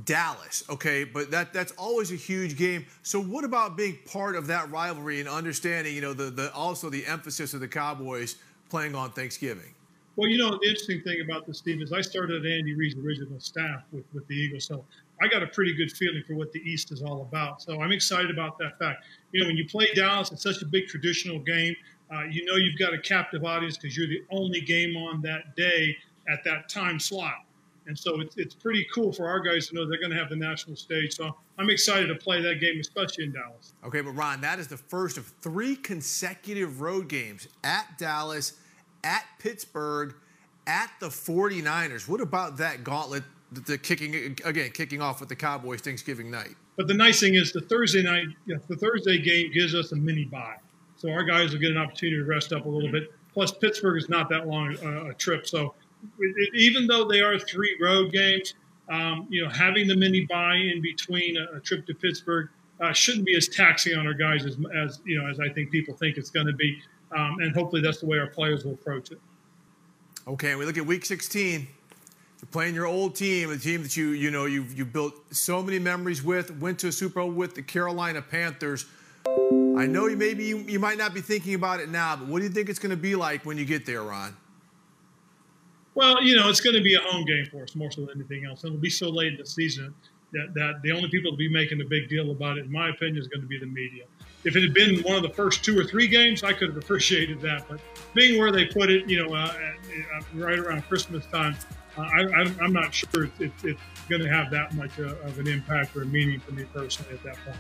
Dallas, 0.05 0.63
okay, 0.71 1.05
but 1.05 1.31
that 1.33 1.53
that's 1.53 1.73
always 1.73 2.13
a 2.13 2.17
huge 2.17 2.57
game. 2.57 2.87
So 3.03 3.21
what 3.21 3.45
about 3.45 3.77
being 3.77 3.99
part 4.07 4.37
of 4.37 4.47
that 4.47 4.71
rivalry 4.71 5.19
and 5.19 5.29
understanding, 5.29 5.95
you 5.95 6.01
know, 6.01 6.13
the 6.13 6.31
the 6.31 6.53
also 6.55 6.91
the 6.91 7.05
emphasis 7.07 7.55
of 7.55 7.61
the 7.61 7.69
Cowboys 7.69 8.37
playing 8.69 8.95
on 8.95 9.11
Thanksgiving? 9.11 9.75
Well, 10.21 10.29
you 10.29 10.37
know, 10.37 10.51
the 10.51 10.69
interesting 10.69 11.01
thing 11.01 11.23
about 11.23 11.47
this 11.47 11.63
team 11.63 11.81
is 11.81 11.95
I 11.95 12.03
started 12.03 12.45
at 12.45 12.53
Andy 12.53 12.75
Reid's 12.75 12.95
original 12.95 13.41
staff 13.41 13.85
with, 13.91 14.05
with 14.13 14.29
the 14.29 14.35
Eagles. 14.35 14.67
So 14.67 14.85
I 15.19 15.29
got 15.29 15.43
a 15.43 15.47
pretty 15.47 15.75
good 15.75 15.91
feeling 15.91 16.23
for 16.27 16.35
what 16.35 16.53
the 16.53 16.59
East 16.59 16.93
is 16.93 17.01
all 17.01 17.23
about. 17.23 17.63
So 17.63 17.81
I'm 17.81 17.91
excited 17.91 18.31
about 18.31 18.59
that 18.59 18.79
fact. 18.79 19.03
You 19.33 19.41
know, 19.41 19.47
when 19.47 19.57
you 19.57 19.67
play 19.67 19.89
Dallas, 19.95 20.31
it's 20.31 20.43
such 20.43 20.61
a 20.61 20.67
big 20.67 20.89
traditional 20.89 21.39
game. 21.39 21.75
Uh, 22.15 22.25
you 22.25 22.45
know 22.45 22.57
you've 22.57 22.79
got 22.79 22.93
a 22.93 22.99
captive 22.99 23.47
audience 23.47 23.79
because 23.79 23.97
you're 23.97 24.09
the 24.09 24.23
only 24.31 24.61
game 24.61 24.95
on 24.95 25.23
that 25.23 25.57
day 25.57 25.97
at 26.29 26.45
that 26.45 26.69
time 26.69 27.01
slot. 27.01 27.47
And 27.87 27.99
so 27.99 28.21
it's, 28.21 28.37
it's 28.37 28.55
pretty 28.55 28.87
cool 28.95 29.15
for 29.15 29.27
our 29.27 29.41
guys 29.41 29.69
to 29.69 29.75
know 29.75 29.89
they're 29.89 29.99
going 29.99 30.13
to 30.13 30.19
have 30.19 30.29
the 30.29 30.37
national 30.37 30.77
stage. 30.77 31.15
So 31.15 31.35
I'm 31.59 31.71
excited 31.71 32.09
to 32.09 32.15
play 32.15 32.43
that 32.43 32.61
game, 32.61 32.79
especially 32.79 33.25
in 33.25 33.33
Dallas. 33.33 33.73
Okay, 33.85 34.03
but 34.03 34.11
Ron, 34.11 34.43
that 34.43 34.59
is 34.59 34.69
the 34.69 34.77
first 34.77 35.17
of 35.17 35.33
three 35.41 35.77
consecutive 35.77 36.83
road 36.83 37.09
games 37.09 37.49
at 37.65 37.97
Dallas, 37.97 38.60
at 39.05 39.25
Pittsburgh, 39.39 40.15
at 40.67 40.91
the 41.01 41.09
49ers. 41.09 42.09
What 42.09 42.21
about 42.21 42.57
that 42.59 42.85
gauntlet, 42.85 43.25
the 43.53 43.79
kicking 43.79 44.37
again, 44.45 44.71
kicking 44.73 45.03
off 45.03 45.21
with 45.21 45.29
the 45.29 45.37
Cowboys 45.37 45.81
Thanksgiving 45.81 46.31
night? 46.31 46.55
But 46.77 46.89
the 46.89 46.95
nice 46.95 47.21
thing 47.21 47.35
is 47.35 47.53
the 47.53 47.61
Thursday 47.61 48.03
night, 48.03 48.27
the 48.47 48.77
Thursday 48.77 49.19
game 49.19 49.53
gives 49.53 49.75
us 49.75 49.93
a 49.93 49.97
mini 49.97 50.25
bye. 50.25 50.57
So 50.97 51.11
our 51.11 51.25
guys 51.25 51.53
will 51.53 51.61
get 51.61 51.71
an 51.71 51.79
opportunity 51.79 52.19
to 52.19 52.25
rest 52.25 52.53
up 52.53 52.67
a 52.67 52.69
little 52.69 52.91
bit. 52.91 53.13
Plus, 53.33 53.53
Pittsburgh 53.53 53.97
is 53.97 54.09
not 54.09 54.29
that 54.29 54.47
long 54.47 54.77
uh, 54.85 55.11
a 55.11 55.15
trip. 55.15 55.47
So 55.47 55.75
even 56.55 56.87
though 56.87 57.07
they 57.07 57.21
are 57.21 57.39
three 57.39 57.77
road 57.81 58.13
games, 58.13 58.55
um, 58.89 59.27
you 59.31 59.43
know, 59.43 59.51
having 59.51 59.87
the 59.87 59.97
mini 59.97 60.27
bye 60.27 60.57
in 60.57 60.83
between 60.83 61.37
a, 61.37 61.57
a 61.57 61.61
trip 61.61 61.87
to 61.87 61.95
Pittsburgh 61.95 62.49
uh, 62.81 62.93
shouldn't 62.93 63.25
be 63.25 63.37
as 63.37 63.49
taxing 63.49 63.97
on 63.97 64.07
our 64.07 64.15
guys 64.15 64.45
as, 64.45 64.57
as 64.75 65.01
you 65.05 65.21
know 65.21 65.29
as 65.29 65.39
I 65.39 65.49
think 65.49 65.71
people 65.71 65.95
think 65.95 66.17
it's 66.17 66.31
going 66.31 66.47
to 66.47 66.53
be. 66.53 66.83
Um, 67.17 67.39
and 67.41 67.55
hopefully 67.55 67.83
that's 67.83 68.01
the 68.01 68.07
way 68.07 68.19
our 68.19 68.29
players 68.29 68.65
will 68.65 68.75
approach 68.75 69.11
it. 69.11 69.21
Okay, 70.29 70.55
we 70.55 70.65
look 70.65 70.79
at 70.79 70.87
Week 70.87 71.05
16. 71.05 71.61
You're 71.61 72.49
playing 72.51 72.75
your 72.75 72.87
old 72.87 73.17
team, 73.17 73.51
a 73.51 73.59
team 73.59 73.83
that 73.83 73.97
you 73.97 74.11
you 74.11 74.31
know 74.31 74.47
you 74.47 74.63
you 74.75 74.85
built 74.85 75.15
so 75.31 75.63
many 75.63 75.79
memories 75.79 76.23
with, 76.23 76.51
went 76.59 76.79
to 76.81 76.89
a 76.89 76.93
Super 76.93 77.21
Bowl 77.21 77.31
with 77.31 77.55
the 77.55 77.63
Carolina 77.63 78.23
Panthers. 78.23 78.87
I 79.27 79.87
know 79.87 80.07
you 80.07 80.17
maybe 80.17 80.45
you, 80.45 80.59
you 80.59 80.79
might 80.79 80.99
not 80.99 81.13
be 81.13 81.21
thinking 81.21 81.55
about 81.55 81.81
it 81.81 81.91
now, 81.91 82.17
but 82.17 82.29
what 82.29 82.39
do 82.39 82.45
you 82.45 82.51
think 82.51 82.69
it's 82.69 82.79
going 82.79 82.91
to 82.91 82.97
be 82.97 83.15
like 83.15 83.45
when 83.45 83.59
you 83.59 83.65
get 83.65 83.85
there, 83.85 84.03
Ron? 84.03 84.37
Well, 85.95 86.23
you 86.23 86.37
know, 86.37 86.49
it's 86.49 86.61
going 86.61 86.77
to 86.77 86.83
be 86.83 86.95
a 86.95 87.01
home 87.01 87.25
game 87.25 87.47
for 87.51 87.63
us 87.63 87.75
more 87.75 87.91
so 87.91 88.03
than 88.03 88.11
anything 88.17 88.47
else. 88.47 88.65
It'll 88.65 88.77
be 88.79 88.91
so 88.91 89.11
late 89.11 89.33
in 89.33 89.39
the 89.39 89.47
season 89.47 89.95
that, 90.33 90.55
that 90.55 90.81
the 90.83 90.93
only 90.93 91.09
people 91.11 91.31
to 91.31 91.37
be 91.37 91.51
making 91.51 91.81
a 91.81 91.85
big 91.85 92.09
deal 92.09 92.31
about 92.31 92.59
it, 92.59 92.65
in 92.65 92.73
my 92.73 92.91
opinion, 92.91 93.19
is 93.19 93.29
going 93.29 93.43
to 93.43 93.47
be 93.47 93.59
the 93.59 93.67
media. 93.67 94.05
If 94.45 94.57
it 94.57 94.63
had 94.63 94.73
been 94.73 95.03
one 95.03 95.17
of 95.17 95.23
the 95.23 95.31
first 95.31 95.65
two 95.65 95.79
or 95.79 95.85
three 95.85 96.09
games, 96.09 96.43
I 96.43 96.53
could 96.53 96.69
have 96.69 96.77
appreciated 96.77 97.41
that. 97.43 97.69
But 97.69 97.81
being 98.15 98.41
where 98.41 98.51
they 98.51 98.67
put 98.67 98.91
it, 98.91 99.09
you 99.09 99.25
know, 99.25 99.35
uh, 99.35 99.53
uh, 100.17 100.21
right 100.35 100.59
around 100.59 100.83
Christmas 100.89 101.27
time, 101.27 101.57
uh, 101.99 102.03
I, 102.03 102.65
am 102.65 102.73
not 102.73 102.95
sure 102.95 103.31
it's, 103.39 103.65
it's 103.65 103.81
going 104.09 104.23
to 104.23 104.29
have 104.29 104.51
that 104.51 104.75
much 104.75 104.99
uh, 104.99 105.15
of 105.25 105.39
an 105.39 105.47
impact 105.47 105.95
or 105.97 106.03
a 106.03 106.07
meaning 106.07 106.41
for 106.41 106.53
me 106.53 106.65
personally 106.73 107.13
at 107.15 107.23
that 107.25 107.37
point. 107.45 107.57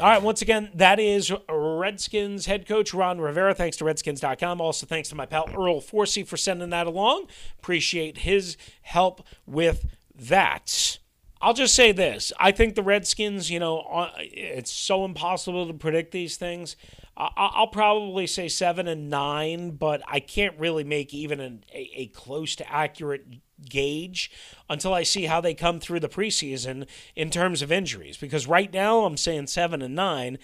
All 0.00 0.06
right, 0.06 0.22
once 0.22 0.42
again, 0.42 0.70
that 0.74 1.00
is 1.00 1.32
Redskins 1.48 2.46
head 2.46 2.68
coach 2.68 2.94
Ron 2.94 3.20
Rivera. 3.20 3.52
Thanks 3.52 3.76
to 3.78 3.84
Redskins.com. 3.84 4.60
Also, 4.60 4.86
thanks 4.86 5.08
to 5.08 5.16
my 5.16 5.26
pal 5.26 5.50
Earl 5.50 5.80
Forsey 5.80 6.24
for 6.24 6.36
sending 6.36 6.70
that 6.70 6.86
along. 6.86 7.26
Appreciate 7.58 8.18
his 8.18 8.56
help 8.82 9.26
with 9.44 9.86
that. 10.14 10.98
I'll 11.40 11.54
just 11.54 11.74
say 11.74 11.92
this. 11.92 12.32
I 12.38 12.50
think 12.50 12.74
the 12.74 12.82
Redskins, 12.82 13.50
you 13.50 13.60
know, 13.60 13.80
uh, 13.80 14.10
it's 14.18 14.72
so 14.72 15.04
impossible 15.04 15.66
to 15.66 15.74
predict 15.74 16.10
these 16.10 16.36
things. 16.36 16.76
I'll 17.16 17.66
probably 17.66 18.28
say 18.28 18.46
seven 18.46 18.86
and 18.86 19.10
nine, 19.10 19.72
but 19.72 20.02
I 20.06 20.20
can't 20.20 20.56
really 20.56 20.84
make 20.84 21.12
even 21.12 21.40
an, 21.40 21.64
a, 21.74 21.90
a 21.96 22.06
close 22.06 22.54
to 22.56 22.72
accurate 22.72 23.26
gauge 23.68 24.30
until 24.70 24.94
I 24.94 25.02
see 25.02 25.24
how 25.24 25.40
they 25.40 25.52
come 25.52 25.80
through 25.80 25.98
the 25.98 26.08
preseason 26.08 26.86
in 27.16 27.30
terms 27.30 27.60
of 27.60 27.72
injuries. 27.72 28.16
Because 28.16 28.46
right 28.46 28.72
now 28.72 29.04
I'm 29.04 29.16
saying 29.16 29.48
seven 29.48 29.82
and 29.82 29.96
nine. 29.96 30.38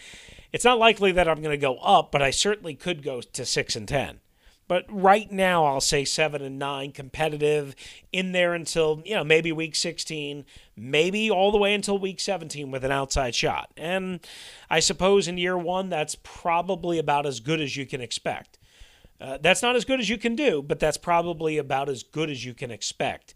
It's 0.52 0.64
not 0.64 0.80
likely 0.80 1.12
that 1.12 1.28
I'm 1.28 1.42
going 1.42 1.54
to 1.54 1.57
go 1.57 1.76
up, 1.76 2.11
but 2.11 2.22
I 2.22 2.30
certainly 2.30 2.74
could 2.74 3.04
go 3.04 3.20
to 3.20 3.44
six 3.44 3.76
and 3.76 3.87
ten. 3.87 4.18
But 4.66 4.87
right 4.88 5.31
now, 5.31 5.66
I'll 5.66 5.81
say 5.81 6.05
seven 6.05 6.40
and 6.42 6.59
nine, 6.59 6.92
competitive 6.92 7.74
in 8.12 8.33
there 8.33 8.55
until 8.55 9.03
you 9.05 9.14
know 9.14 9.24
maybe 9.24 9.53
week 9.53 9.77
16, 9.77 10.44
maybe 10.77 11.31
all 11.31 11.53
the 11.53 11.59
way 11.59 11.74
until 11.74 11.98
week 11.98 12.20
17 12.20 12.70
with 12.70 12.85
an 12.85 12.90
outside 12.90 13.35
shot. 13.35 13.70
And 13.77 14.20
I 14.70 14.81
suppose 14.81 15.29
in 15.29 15.38
year 15.38 15.59
one, 15.59 15.90
that's 15.90 16.16
probably 16.22 16.98
about 16.98 17.27
as 17.27 17.40
good 17.40 17.61
as 17.61 17.77
you 17.77 17.85
can 17.85 18.00
expect. 18.00 18.59
Uh, 19.20 19.38
that's 19.40 19.62
not 19.62 19.77
as 19.77 19.85
good 19.85 20.00
as 20.00 20.09
you 20.09 20.18
can 20.18 20.35
do, 20.35 20.62
but 20.62 20.81
that's 20.81 20.96
probably 20.96 21.59
about 21.59 21.88
as 21.88 22.03
good 22.03 22.31
as 22.31 22.44
you 22.44 22.55
can 22.55 22.70
expect. 22.70 23.35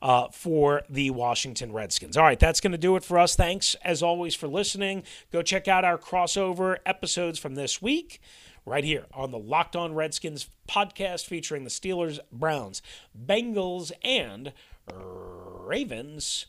Uh, 0.00 0.26
for 0.32 0.82
the 0.90 1.10
Washington 1.10 1.72
Redskins. 1.72 2.16
All 2.16 2.24
right, 2.24 2.40
that's 2.40 2.60
going 2.60 2.72
to 2.72 2.76
do 2.76 2.96
it 2.96 3.04
for 3.04 3.20
us. 3.20 3.36
Thanks, 3.36 3.76
as 3.84 4.02
always, 4.02 4.34
for 4.34 4.48
listening. 4.48 5.04
Go 5.30 5.42
check 5.42 5.68
out 5.68 5.84
our 5.84 5.96
crossover 5.96 6.78
episodes 6.84 7.38
from 7.38 7.54
this 7.54 7.80
week 7.80 8.20
right 8.64 8.84
here 8.84 9.06
on 9.12 9.30
the 9.30 9.38
Locked 9.38 9.76
On 9.76 9.94
Redskins 9.94 10.48
podcast 10.68 11.26
featuring 11.26 11.64
the 11.64 11.70
Steelers, 11.70 12.18
Browns, 12.30 12.82
Bengals, 13.16 13.92
and 14.02 14.52
Ravens 14.92 16.46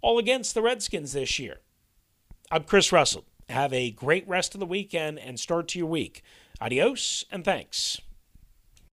all 0.00 0.18
against 0.18 0.54
the 0.54 0.62
Redskins 0.62 1.12
this 1.12 1.38
year. 1.38 1.60
I'm 2.50 2.64
Chris 2.64 2.92
Russell. 2.92 3.24
Have 3.48 3.72
a 3.72 3.90
great 3.90 4.26
rest 4.28 4.54
of 4.54 4.60
the 4.60 4.66
weekend 4.66 5.18
and 5.18 5.38
start 5.38 5.68
to 5.68 5.78
your 5.78 5.88
week. 5.88 6.22
Adios 6.60 7.24
and 7.30 7.44
thanks. 7.44 8.00